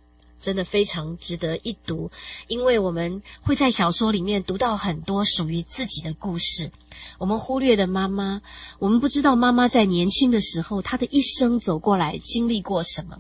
[0.47, 2.13] 真的非常值得一读，
[2.47, 6.71] 因为我们会在小说里面读到很多属于自己的故事。
[7.19, 8.43] 我们忽略的妈妈，
[8.79, 13.19] 我们不知道妈妈在年轻的时候，她的一生走过来经历过什么。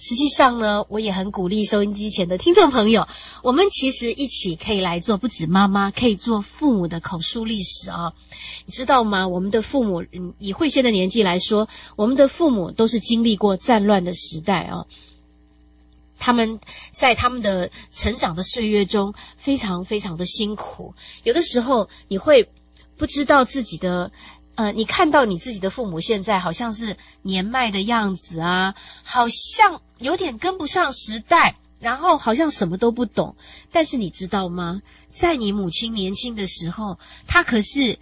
[0.00, 3.08] 实际上呢，我也很鼓励收音机前的听众朋友，
[3.42, 8.12] 我们其实一起可以来做，不止妈妈，可以做父母的口述历史啊。
[8.64, 9.26] 你知道吗？
[9.26, 10.04] 我们的父母，
[10.38, 14.86] 以慧仙的年纪来说，我们的父母都是经历过战乱的时代啊。
[16.24, 16.58] 他们
[16.90, 20.94] 在他们的成长的岁月中非常非常的辛苦。
[21.22, 22.48] 有的时候你会
[22.96, 24.10] 不知道自己的，
[24.54, 33.36] 呃，你看到你自己的父母现在好像是年迈的样子啊，好像有点跟不上时代，然后好像什么都不懂。
[33.70, 34.80] 但是你知道吗？
[35.12, 37.98] 在你母亲年轻的时候，她可是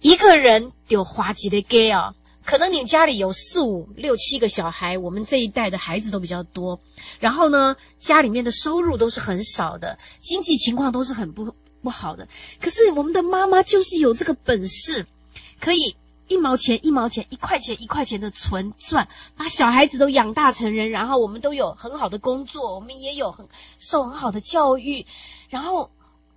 [0.00, 2.14] 一个人有滑稽的 gay 啊。
[2.48, 6.80] 可能你家里有四五六七个小孩，我们这一代的孩子都比较多。
[7.20, 12.26] 然后呢，家里面的收入都是很少的，经济情况都是很不不好的。
[12.58, 15.04] 可是我们的妈妈就是有这个本事，
[15.60, 15.94] 可以
[16.26, 19.06] 一毛钱一毛钱、一块钱一块钱的存赚，
[19.36, 20.88] 把小孩子都养大成人。
[20.88, 23.46] 然后我们都有很好的工作，我们也有很
[23.78, 25.04] 受很好的教育。
[25.50, 25.90] 然后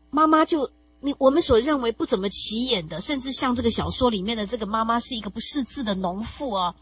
[0.09, 0.69] 妈妈就。
[1.03, 6.75] 你我们所认为不怎么起眼的，甚至像这个小说里面的这个妈妈是一个不识字的农妇哦，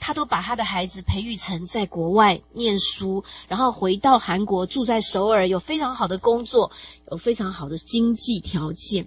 [0.00, 6.72] 她都把她的孩子培育成在国外念书，然后回到韩国住在首尔，有非常好的工作，
[7.12, 9.06] 有非常好的经济条件，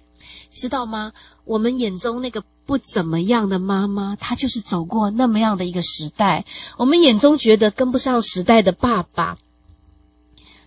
[0.53, 1.11] 知道吗？
[1.43, 6.45] 我们眼中那个不怎么样的妈妈，她就是走过那么样的一个时代；
[6.77, 9.37] 我们眼中觉得跟不上时代的爸爸，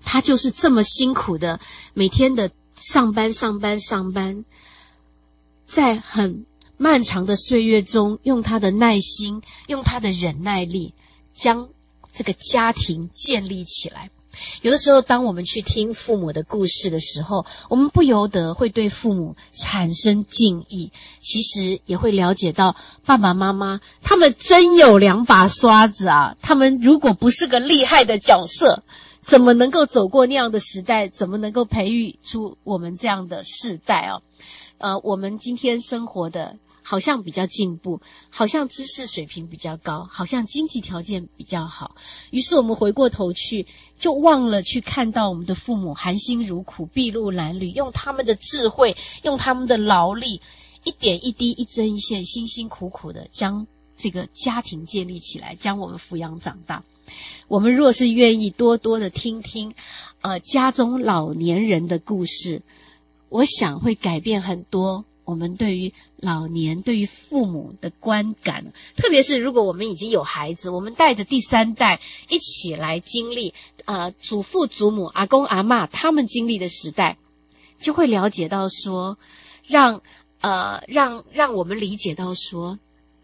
[0.04, 1.58] 他就是这么辛苦的
[1.94, 2.50] 每天的。
[2.78, 4.44] 上班，上班，上班，
[5.66, 10.94] 在很漫长的岁月中，用他的耐心，用他的忍耐力，
[11.34, 11.68] 将
[12.12, 14.10] 这个家庭建立起来。
[14.62, 20.92] 有的时候，当我们去听父母的故事的时候，我们不由得会对父母产生敬意。
[21.20, 26.36] 其实也会了解到，爸爸妈妈他们真有两把刷子啊！
[26.40, 28.84] 他们如果不是个厉害的角色，
[29.28, 31.06] 怎么能够走过那样的时代？
[31.06, 34.22] 怎么能够培育出我们这样的世代哦？
[34.78, 41.94] 呃，我们今天生活的好像比较进步，好像知识水平比较高，好像经济条件比较好。
[42.30, 43.66] 于是我们回过头去，
[43.98, 50.40] 就忘了去看到我们的父母含辛茹苦、筚路蓝缕，用他们的智慧，用他们的劳力，
[50.84, 56.82] 一点一滴、一针一线，辛辛苦苦的将这个家庭建立起来，将我们抚养长大。
[57.48, 59.74] 我们若是愿意多多的听听，
[60.20, 62.62] 呃，家中老年人的故事，
[63.28, 68.72] 我想会改变很多我们对于老年、对于父母的观感。
[68.96, 73.52] 特别是如果我们已经有孩子，我们带着第三代一起来经历，
[73.84, 77.18] 呃，祖父祖母、阿公阿嬷他们经历的时代，
[77.78, 79.18] 就会了解到说，
[79.66, 80.02] 让
[80.40, 82.78] 呃让让我们理解到说，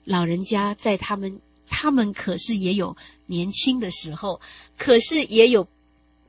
[0.04, 2.96] 老人家在他们他们可是也有。
[3.26, 4.40] 年轻的时候，
[4.76, 5.66] 可是也有，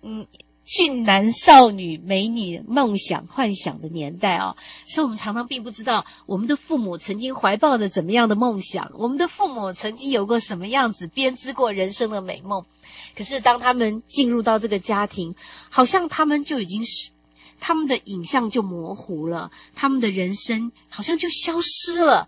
[0.02, 0.26] 嗯，
[0.66, 4.56] 俊男少女、美女梦想、幻想的年代哦。
[4.88, 12.66] 所以，我们常常并不知道我们的父母曾经怀抱着怎么样的梦想，我们的父母曾经有过什么样子编织过人生的美梦。
[13.16, 15.36] 可是，当他们进入到这个家庭，
[15.70, 17.10] 好像他们就已经是
[17.60, 22.28] 他们的影像就模糊了，他们的人生好像就消失了，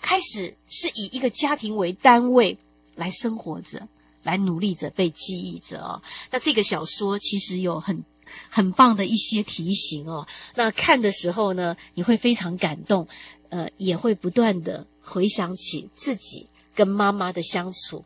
[0.00, 2.58] 开始是以一个家庭为单位。
[2.98, 3.86] 来生活着，
[4.24, 6.02] 来努力着，被记忆着哦。
[6.32, 8.04] 那这个小说其实有很
[8.50, 10.26] 很棒的一些提醒哦。
[10.56, 13.06] 那看的时候呢，你会非常感动，
[13.50, 18.04] 呃，也会不断的回想起自己跟妈妈的相处。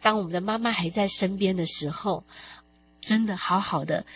[0.00, 2.22] 当我们的妈妈还在身边的时候，
[3.00, 4.06] 真的好好的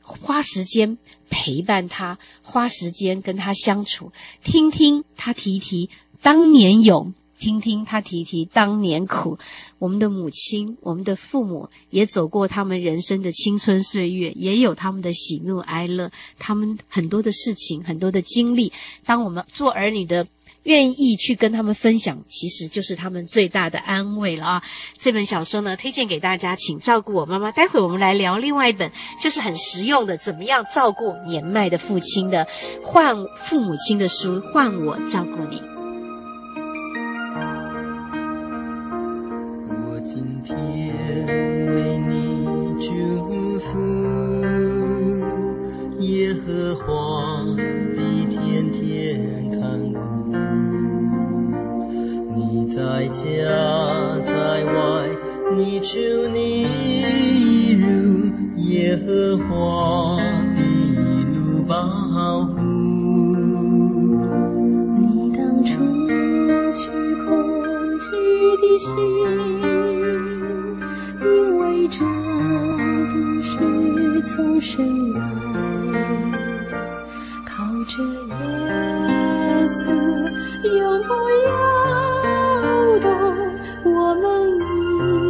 [0.00, 0.96] 花时间
[1.28, 4.12] 陪伴她，花时间跟她相处，
[4.42, 5.90] 听听她提提
[6.22, 7.12] 当年勇。
[7.38, 9.38] 听听他提提当年苦，
[9.78, 18.72] 我们的母亲，我们的父母也走过他们人生的青春岁月，也有他们的喜怒哀乐，他们很多的事情，很多的经历。
[19.06, 20.26] 当我们做儿女的，
[20.64, 24.62] 愿意去跟他们分享，其实就是他们最大的安慰了啊！
[24.98, 27.52] 这本小说呢，推荐给大家，请照顾我妈妈。
[27.52, 28.90] 待会我们来聊另外一本，
[29.22, 32.46] 就是很实用的，怎么样照顾年迈的父亲的，
[32.82, 35.77] 换父母亲的书，换我照顾你。
[40.48, 40.56] 天
[41.26, 42.08] 为你
[42.78, 42.88] 祝
[43.58, 43.68] 福，
[46.00, 46.86] 耶和华
[47.94, 48.80] 必天天
[49.50, 49.60] 看
[49.92, 49.98] 顾，
[52.34, 53.18] 你在家
[54.24, 54.32] 在
[54.64, 54.72] 外，
[55.54, 55.98] 你主
[56.32, 56.32] 你
[57.74, 57.84] 如
[58.56, 60.18] 耶和华，
[60.56, 60.58] 一
[61.24, 61.74] 路保
[62.46, 62.56] 护，
[64.96, 65.68] 你当除
[66.72, 66.88] 去
[67.26, 67.28] 恐
[68.00, 68.06] 惧
[68.62, 69.67] 的心。
[71.20, 73.48] 因为这不是
[74.22, 75.20] 从神来，
[77.44, 78.34] 靠着耶
[79.66, 79.92] 稣
[80.62, 81.08] 永不
[81.46, 81.48] 摇
[83.00, 83.06] 动，
[83.84, 84.22] 我们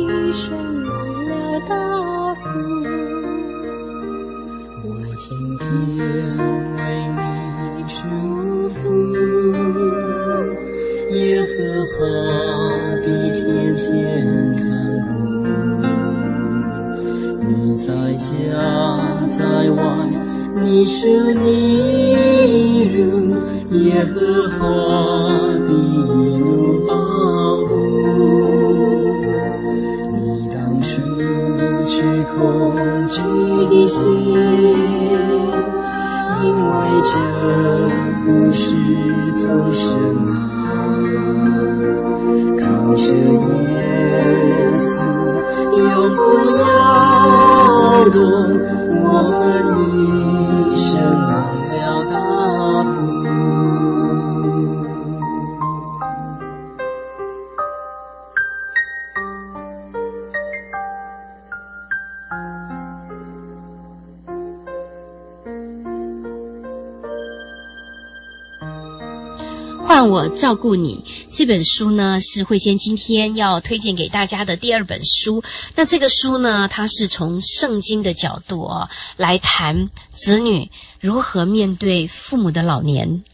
[0.01, 0.47] 一生
[0.85, 0.91] 有
[1.29, 1.31] 了
[1.69, 1.71] 大
[2.35, 2.43] 福。
[4.85, 4.87] 我
[5.17, 5.27] 今
[5.59, 5.65] 天
[6.77, 6.79] 为
[7.17, 7.19] 你
[7.89, 7.97] 祝
[8.71, 8.81] 福，
[11.15, 11.49] 耶和
[11.93, 12.58] 华。
[18.19, 18.27] 家
[19.39, 19.81] 在外，
[20.61, 20.97] 你出
[21.41, 22.99] 你入，
[23.71, 24.17] 耶和
[24.59, 24.61] 华
[25.67, 26.45] 必一路
[26.87, 26.91] 保
[27.69, 27.71] 护。
[30.13, 30.19] 你
[30.53, 30.87] 当除
[31.85, 31.95] 去
[32.35, 32.37] 恐
[33.09, 33.17] 惧
[33.71, 33.97] 的心。
[36.41, 37.13] 因为这
[38.25, 38.63] 不是
[39.33, 39.43] 从
[39.73, 39.87] 神
[48.11, 48.48] 摇
[70.39, 75.43] 照顾你这本书呢，是慧仙今天要推荐给大家的第二本书。
[75.75, 80.71] 那这个书呢，它是从圣经的角度啊来谈子女
[81.01, 83.25] 如何面对父母的老年，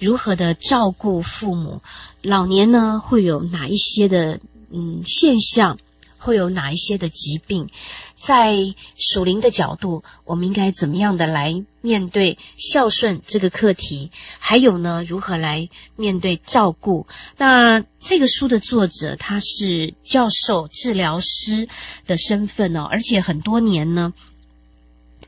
[0.00, 1.80] 如何的照顾父母。
[2.22, 4.40] 老年呢，会有哪一些的
[4.72, 5.78] 嗯现象？
[6.20, 7.68] 会有哪一些的疾病？
[8.16, 14.10] 在属灵的角度，我们应该怎么样的来面对孝顺这个课题？
[14.38, 17.06] 还有呢，如何来面对照顾？
[17.38, 21.66] 那这个书的作者他是教授、治疗师
[22.06, 24.12] 的身份哦，而且很多年呢，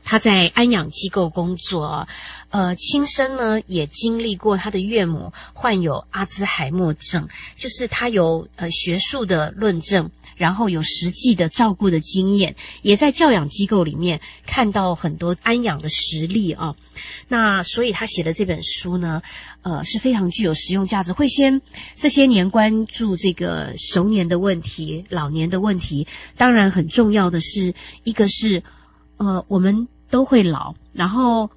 [0.03, 2.07] 他在安养机构工作，
[2.51, 10.11] 呃，亲身呢也经历过他的岳母患有阿兹海默症，就是他有呃学术的论证。
[10.41, 16.75] 然后有实际的照顾的经验，也在教养机构里面看到很多安养的实例啊。
[17.27, 19.21] 那所以他写的这本书呢，
[19.61, 21.13] 呃，是非常具有实用价值。
[21.13, 21.61] 会先
[21.95, 28.63] 这些年关注这个熟年的问题、老年的问题，当然很重要的是，一个是
[29.17, 31.51] 呃，我们都会老，然后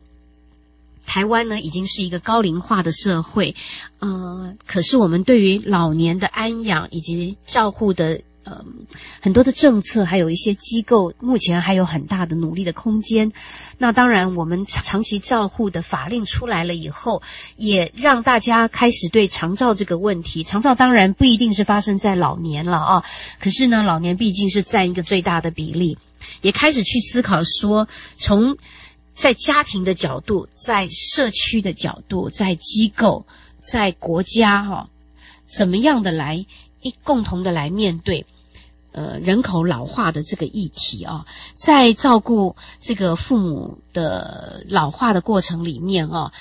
[1.06, 3.54] 台湾呢已经是一个高龄化的社会，
[4.00, 8.20] 呃，可是我们对于老年的安养以及照护的。
[8.46, 8.86] 嗯，
[9.20, 13.32] 很多的政策，还有一些机构，目前还有很大的努力的空间。
[13.78, 17.22] 那当然，我们长期照护的法令出来了以后，
[17.56, 23.04] 也让大家开始对长照这个问题，长照当然不一定是发生在老年了啊。
[23.40, 25.96] 可是呢，老年毕竟是占一个最大的比例，
[26.42, 27.88] 也开始去思考说，
[28.18, 28.58] 从
[29.14, 33.24] 在家庭的角度，在社区的角度，在机构，
[33.60, 34.90] 在国家哈，
[35.46, 36.44] 怎么样的来
[36.82, 38.26] 一共同的来面对。
[38.94, 41.26] 呃，人口老化的这个议题啊，
[41.56, 46.32] 在照顾这个父母的老化的过程里面啊，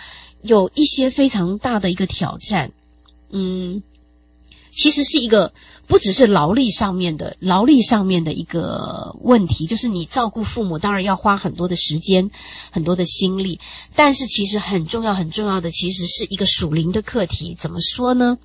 [0.44, 2.72] 有一些非常大的一个挑战。
[3.32, 3.82] 嗯，
[4.72, 5.52] 其实是一个
[5.88, 12.30] 不只是劳力上面的劳力上面的一个问题，就是你照顾父母，当然要花很多的时间、
[12.70, 13.60] 很多的心力，
[13.96, 17.56] 但是其实很重要、很重要的，其实是一个属灵的课题。
[17.56, 18.38] 怎么说呢？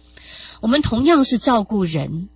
[0.62, 2.30] 我们同样是照顾人。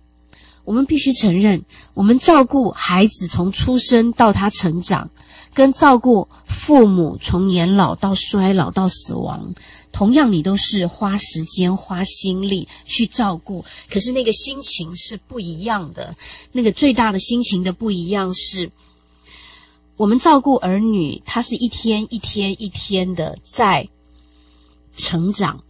[0.65, 5.09] 我们必须承认，我们照顾孩子从出生到他成长，
[5.53, 9.53] 跟照顾父母从年老到衰老到死亡，
[9.91, 16.15] 同样你都是花时间花心力去照顾，可是那个心情是不一样的。
[16.53, 18.71] 那个最大的心情的不一样是，
[19.97, 23.89] 我们照顾儿女，他是一天一天一天的在
[24.95, 25.61] 成长，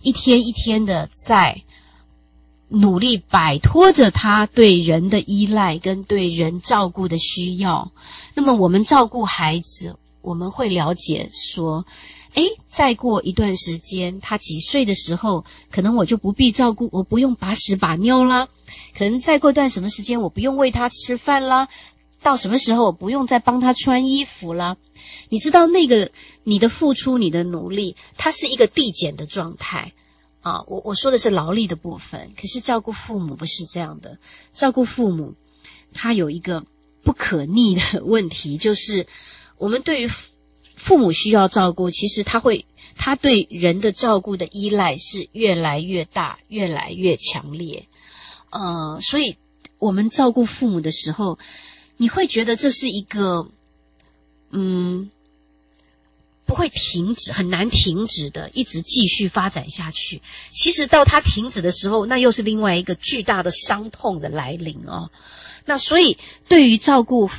[0.00, 1.62] 一天一天的在。
[2.70, 7.90] 努力摆脱着他对人的依赖跟对人照顾的需要。
[8.34, 11.84] 那么我们照顾孩子，我们会了解说，
[12.34, 18.48] 诶，再过一段时间，他几岁的时候，可能我就不必照顾，我不用把屎把尿啦。
[18.96, 21.68] 可能再过一段什么时间，我不用喂他吃饭啦。
[22.22, 24.76] 到什么时候，我不用再帮他穿衣服啦。
[25.28, 26.10] 你知道那个
[26.44, 29.92] 你的付出，你的努力，它是一个递减的状态。
[30.42, 34.18] 啊，我我说的是劳力的部分，可是照顾父母不是这样的。
[34.54, 35.34] 照顾父母，
[35.92, 36.64] 他有一个
[37.02, 39.06] 不可逆的 问题，就是
[39.58, 40.10] 我们对于
[40.74, 42.64] 父母需要照顾，其实他会，
[42.96, 47.86] 他对人的照顾的依赖是越来越大，越来越强烈。
[48.48, 49.36] 呃，所以
[49.78, 51.38] 我们照顾父母的时候，
[51.98, 53.50] 你会觉得这是一个，
[54.50, 55.10] 嗯。
[56.50, 60.20] 不会停止，很难停止的，一直继续发展下去。
[60.50, 65.12] 其实到它停止的时候，那又是另外一个巨大的伤痛的来临哦。
[65.64, 67.30] 那所以，对于照顾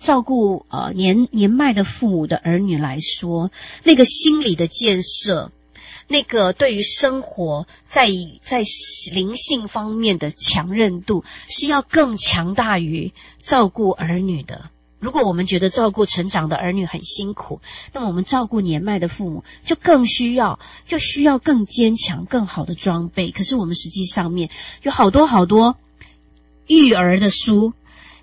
[0.00, 3.52] 照顾呃年年迈的父母的儿女来说，
[3.84, 5.52] 那个心理的建设，
[6.08, 8.08] 那个对于生活在
[8.42, 8.62] 在
[9.12, 14.70] 灵性方面的强韧度，是要更强大于照顾儿女的。
[14.98, 17.60] 如果我们觉得照顾成长的儿女很辛苦，
[17.92, 23.30] 那么我们照顾年迈的父母就更需要，就需要更坚强、更好的装备。
[23.30, 24.48] 可是我们实际上面
[24.82, 25.76] 有好多好多
[26.66, 27.72] 育儿的书。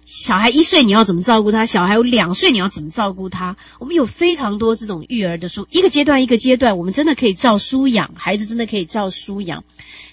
[0.05, 1.65] 小孩一岁你要怎么照顾他？
[1.65, 3.55] 小孩有两岁你要怎么照顾他？
[3.79, 9.63] 我们有非常多这种育儿的书，一个阶段一个阶段，我们真的可以照书养孩子，真的可以照书养。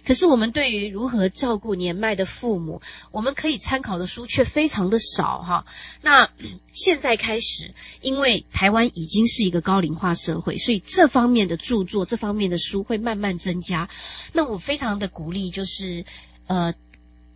[0.06, 2.80] 可是我们对于如何照顾年迈的父母，
[3.10, 5.66] 我们可以参考的书却非常的少哈。
[6.00, 6.28] 那
[6.72, 13.88] 现在开始，因为台湾已经是一个高龄化社会，所以这方面的著作、这方面的书会慢慢增加。
[14.32, 16.04] 那我非常的鼓励，就是
[16.46, 16.72] 呃。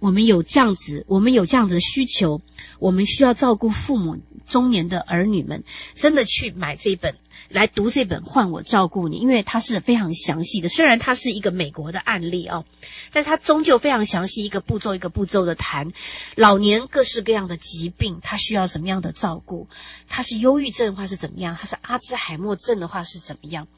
[0.05, 2.43] 我们有这样子，我们有这样子的需求，
[2.79, 7.17] 我们需要照顾父母中年的儿女们，真的去买这本
[7.49, 10.69] 来读这本《换我照顾你》，因为它是非常详细的。
[10.69, 12.67] 虽然它是一个美国的案例哦，
[13.13, 15.91] 但是它终究非常详细，一个步骤一个步骤的谈
[16.35, 19.69] 老年各式各样的疾病，他需要什么样的照顾？
[20.07, 21.57] 他是忧郁症的话是怎么样？
[21.59, 23.69] 他是阿兹海默症的话是怎么样？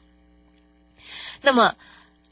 [1.41, 1.75] 那么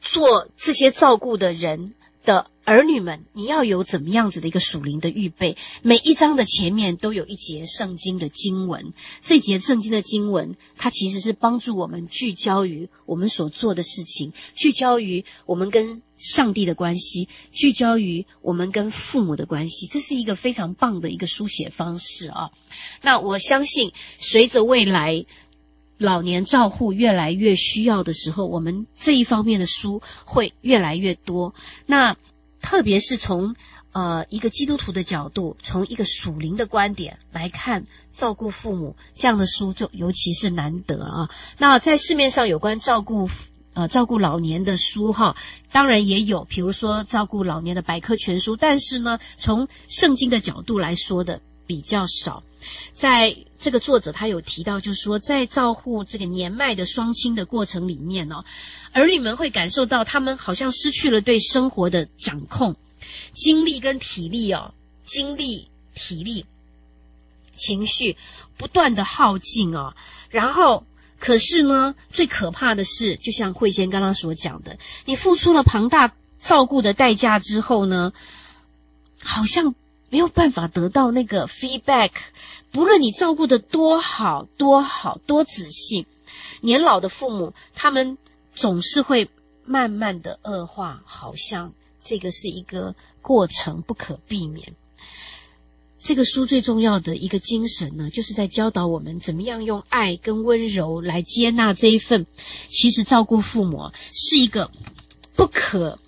[0.01, 1.93] 做这些照顾的人
[2.25, 2.47] 的。
[2.65, 5.55] 儿女们，你要有怎么样子的一个属灵的预备？
[5.83, 8.91] 每一章的前面都有一节圣经的经文，
[9.23, 19.85] 这节圣经的经文，它其实是帮助我们聚焦于我们所做的事情，聚焦于我们跟上帝的关系，聚焦于我们跟父母的关系。
[19.85, 22.49] 这是一个非常棒的一个书写方式啊！
[23.03, 25.23] 那我相信，随着未来
[25.99, 31.53] 老年照护越来越需要的时候，我们这一方面的书会越来越多。
[31.85, 32.17] 那
[32.65, 33.55] 特别是从
[33.91, 41.29] 呃一个基督徒的角度，从一个属灵的观点来看照顾父母这样的书，就尤其是难得啊。
[41.59, 43.29] 那在市面上有关照顾
[43.75, 45.37] 呃照顾老年的书哈，
[45.71, 52.41] 当然也有，比如说照顾老年的百科全书，但是呢，从圣经的角度来说的比较少。
[52.93, 58.43] 在这个作者他有提到，就是说在照顾这个年迈的双亲的过程里面呢。
[58.91, 62.75] 儿女们会感受到，他们好像失去了对生活的掌控，
[63.33, 64.73] 精力跟体力哦，
[65.05, 66.45] 精力、体力、
[67.55, 68.17] 情绪
[68.57, 69.95] 不断的耗尽哦。
[70.29, 70.85] 然后，
[71.19, 78.13] 可是呢，最可怕的是，就像慧仙刚刚所讲的，你付出了庞大照顾的代价之后呢，
[79.21, 79.75] 好像
[80.09, 82.11] 没有办法得到那个 feedback。
[82.71, 86.05] 不论你照顾的多好、多好、多仔细，
[86.61, 88.17] 年老的父母他们。
[88.57, 89.27] 总是会
[89.65, 94.73] 慢慢的恶化，好像这个是一个过程，不可避免。
[95.99, 102.25] 这个书最重要的一个精神呢，就是在教导我们怎么样用爱跟温柔来接纳这一份。
[102.69, 104.71] 其实照顾父母是一个
[105.35, 105.99] 不可，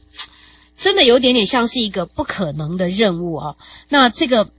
[0.88, 3.58] 真的有点点像是一个不可能的任务啊。
[3.90, 4.50] 那这个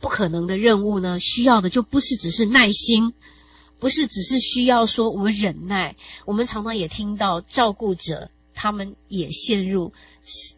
[0.00, 3.12] 不可能的任务呢，需要的就不是只是耐心。
[3.80, 5.96] 不是只是需要说我们忍耐，
[6.26, 9.92] 我们常常也听到照顾者他们也陷入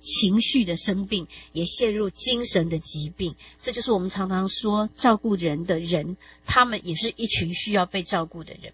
[0.02, 3.34] 情绪的生病，也陷入精神的疾病。
[3.58, 8.70] 这就是我们常常说照顾人的人，他们也是一群需要被照顾的人。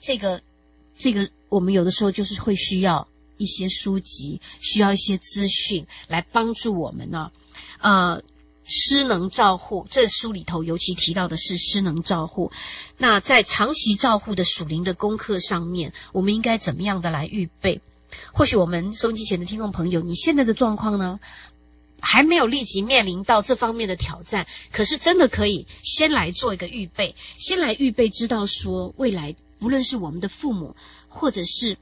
[0.00, 0.40] 这个，
[0.98, 3.06] 这个我们有的时候就是会需要
[3.36, 7.30] 一些书籍，需要一些资讯来帮助我们呢，
[7.80, 8.22] 呃。
[8.68, 12.50] 失能照护，这书里头尤其提到的是失能照护。
[12.98, 17.80] 那在长期照护的属灵的功课上面，我们应该怎么样的来预备？
[18.32, 21.20] 或许我们收音机前的听众朋友，你现在的状况呢，
[22.00, 30.74] 还没有立即面临到这方面的挑战，可是真的可以先来做一个预备，先来预备，知道说未来无论是我们的父母，
[31.06, 31.78] 或者是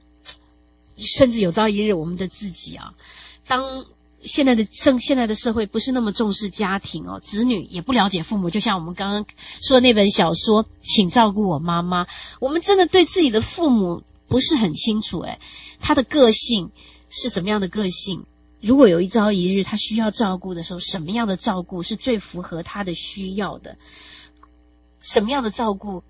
[0.97, 2.93] 甚至有朝一日我们的自己啊，
[3.47, 3.85] 当。
[4.23, 8.49] 现在的社现在的社会不是那么重视家庭哦，子女也不了解父母。
[8.49, 9.23] 就像我们刚刚
[9.61, 12.03] 说的那本小说《请照顾我妈妈》，
[12.39, 15.19] 我们真的对自己的父母不是很清楚。
[15.19, 15.39] 诶，
[15.79, 16.71] 他的个性
[17.07, 18.25] 是怎么样的个性？
[18.61, 23.77] 如果有一朝一日他需要照顾的时候，什么样的照顾是最符合他的需要的？
[25.01, 26.01] 什么样的照顾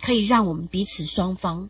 [0.00, 1.68] 可以让我们彼此双方？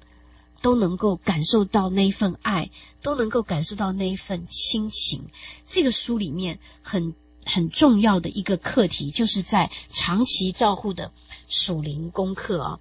[0.64, 2.70] 都能够感受到那一份爱，
[3.02, 5.22] 都能够感受到那一份亲情。
[5.66, 11.12] 这个书里面很很重要的一个课题，就是在长期照护的
[11.48, 12.78] 属灵功课啊。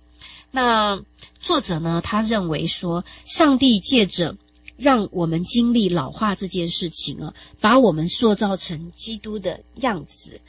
[0.50, 1.04] 那
[1.38, 4.38] 作者呢，他认为说，上帝借着
[4.78, 10.40] 让我们经历老化这件事情啊，把我们塑造成基督的样子。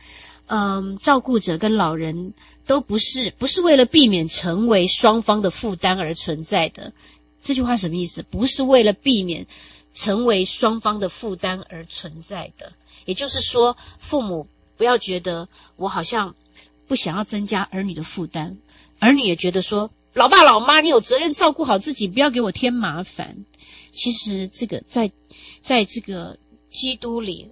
[0.46, 6.92] 嗯，照顾者跟老人都不是不是为了避免成为双方的负担而存在的。
[7.44, 8.24] 这句话什么意思？
[8.24, 9.46] 不是为了避免
[9.92, 12.72] 成为双方的负担而存在的。
[13.04, 16.34] 也就是说，父母不要觉得我好像
[16.88, 18.56] 不想要增加儿女的负担，
[18.98, 23.44] 儿女也觉得说，老爸老妈，你有责任照顾好自己，不要给我添麻烦。
[23.92, 25.12] 其实这个在
[25.60, 26.36] 在这个
[26.70, 27.50] 基督里。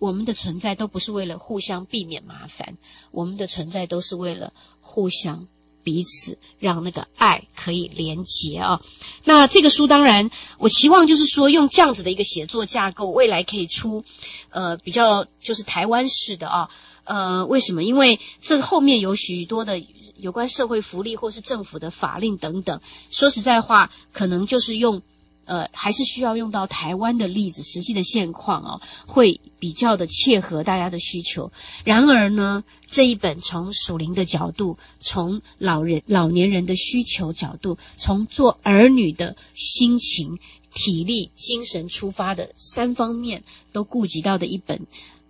[0.00, 2.76] 我们的存在都不是为了互相避免麻烦，
[3.10, 4.52] 我们的存在都是为了
[4.82, 5.48] 互相
[5.84, 8.80] 彼此让那个爱可以连结啊。
[9.22, 14.02] 那这个书当然，我期望就是说用这样子的一个写作架构，未来可以出
[14.50, 16.68] 呃比较就是台湾式的啊。
[17.04, 17.84] 呃，为什么？
[17.84, 19.80] 因为这后面有许多的
[20.16, 22.80] 有关社会福利或是政府的法令等等。
[23.10, 25.02] 说实在话，可能就是用。
[25.46, 31.52] 呃，还是需要用到台湾的例子，实际的现况哦，会比较的切合大家的需求。
[31.84, 40.38] 然而呢，这一本从属灵的角度，从老人、老年人的需求角度，从做儿女的心情、
[40.72, 43.42] 体力、精神出发的三方面
[43.72, 44.86] 都顾及到的一本。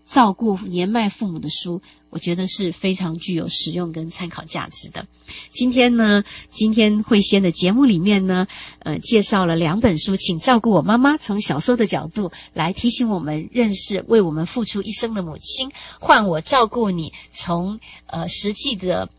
[0.06, 1.80] 照顾年迈父母的书，
[2.14, 5.04] 我觉得是非常具有实用跟参考价值的。
[5.52, 8.46] 今天呢，今天慧仙的节目里面呢，
[8.78, 19.10] 呃，介绍了两本书，请照顾我妈妈，从小说的角度来提醒我们认识为我们付出一生的母亲，换我照顾你，从呃实际的。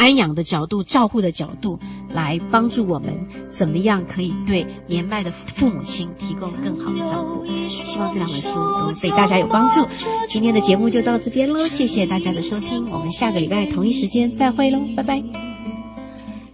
[0.00, 1.78] 安养的角度、照护的角度，
[2.14, 3.14] 来帮助我们
[3.50, 7.44] 怎么样可以对年迈的父母亲提供更好的照顾。
[7.68, 9.86] 希望这两本书都对大家有帮助。
[10.26, 15.22] 今天的节目就到这边喽，谢谢大家的收听，我们下个礼拜同一时间再会喽，拜拜。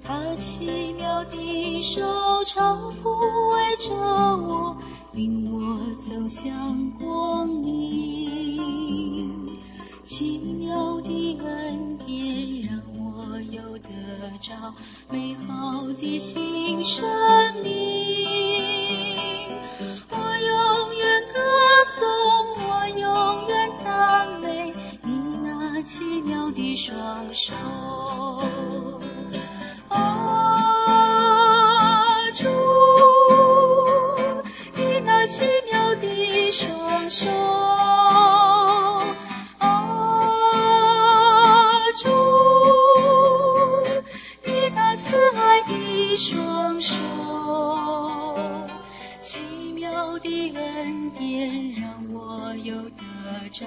[0.03, 2.03] 他奇妙的手
[2.45, 3.09] 常抚
[3.55, 4.77] 慰着我，
[5.13, 6.51] 领我走向
[6.99, 8.59] 光明，
[10.03, 12.66] 奇妙的恩典
[13.41, 13.89] 有得
[14.41, 14.53] 着
[15.11, 17.05] 美好的新生
[17.63, 18.27] 命，
[20.11, 21.39] 我永远歌
[21.85, 22.05] 颂，
[22.69, 25.11] 我永远赞美你
[25.45, 27.55] 那奇妙的双手。
[29.89, 29.97] 啊，
[32.35, 32.49] 主，
[34.75, 37.27] 你那奇妙的双手。
[46.17, 46.97] 双手，
[49.21, 49.39] 奇
[49.75, 53.67] 妙的恩典让我又得着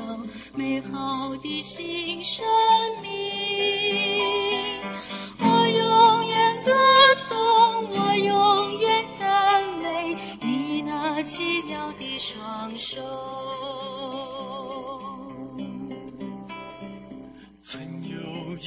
[0.56, 2.44] 美好的新生
[3.04, 3.10] 命。
[5.38, 6.59] 我永远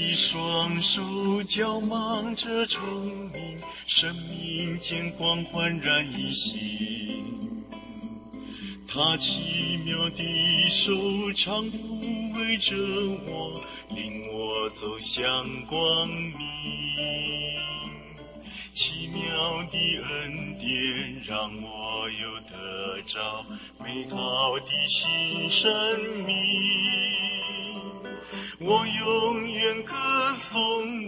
[0.02, 2.84] 一双手，叫盲者聪
[3.32, 3.58] 明。
[3.86, 7.64] 生命见光焕然一新，
[8.88, 10.92] 他奇妙的手
[11.32, 12.76] 常抚慰着
[13.26, 13.62] 我，
[13.94, 16.36] 领我走向光明。
[18.72, 23.46] 奇妙的恩典让我又得着
[23.82, 25.70] 美好的新生
[26.26, 26.32] 命。
[28.60, 29.94] 我永远歌
[30.34, 30.60] 颂，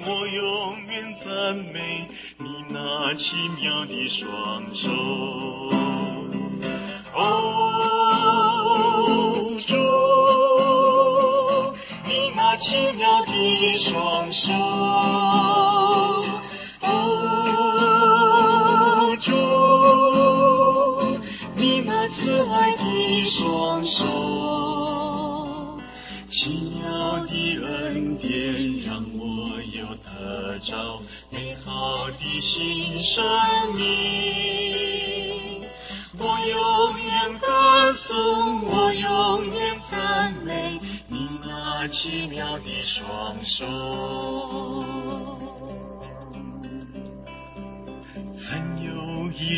[0.07, 2.09] 我永远赞美
[2.39, 4.91] 你那奇妙的双手。
[7.15, 7.31] 哦，
[9.67, 9.75] 主，
[12.09, 14.53] 你那奇妙的双手。
[16.83, 16.93] 哦，
[19.21, 19.33] 主，
[21.55, 24.05] 你那慈爱的双手。
[26.37, 27.32] 奇妙的
[27.64, 33.24] 恩典让我有得着美好的新生
[33.76, 35.62] 命。
[36.18, 43.64] 我永远歌颂，我永远赞美你那奇妙的双手。
[48.37, 49.57] 曾有一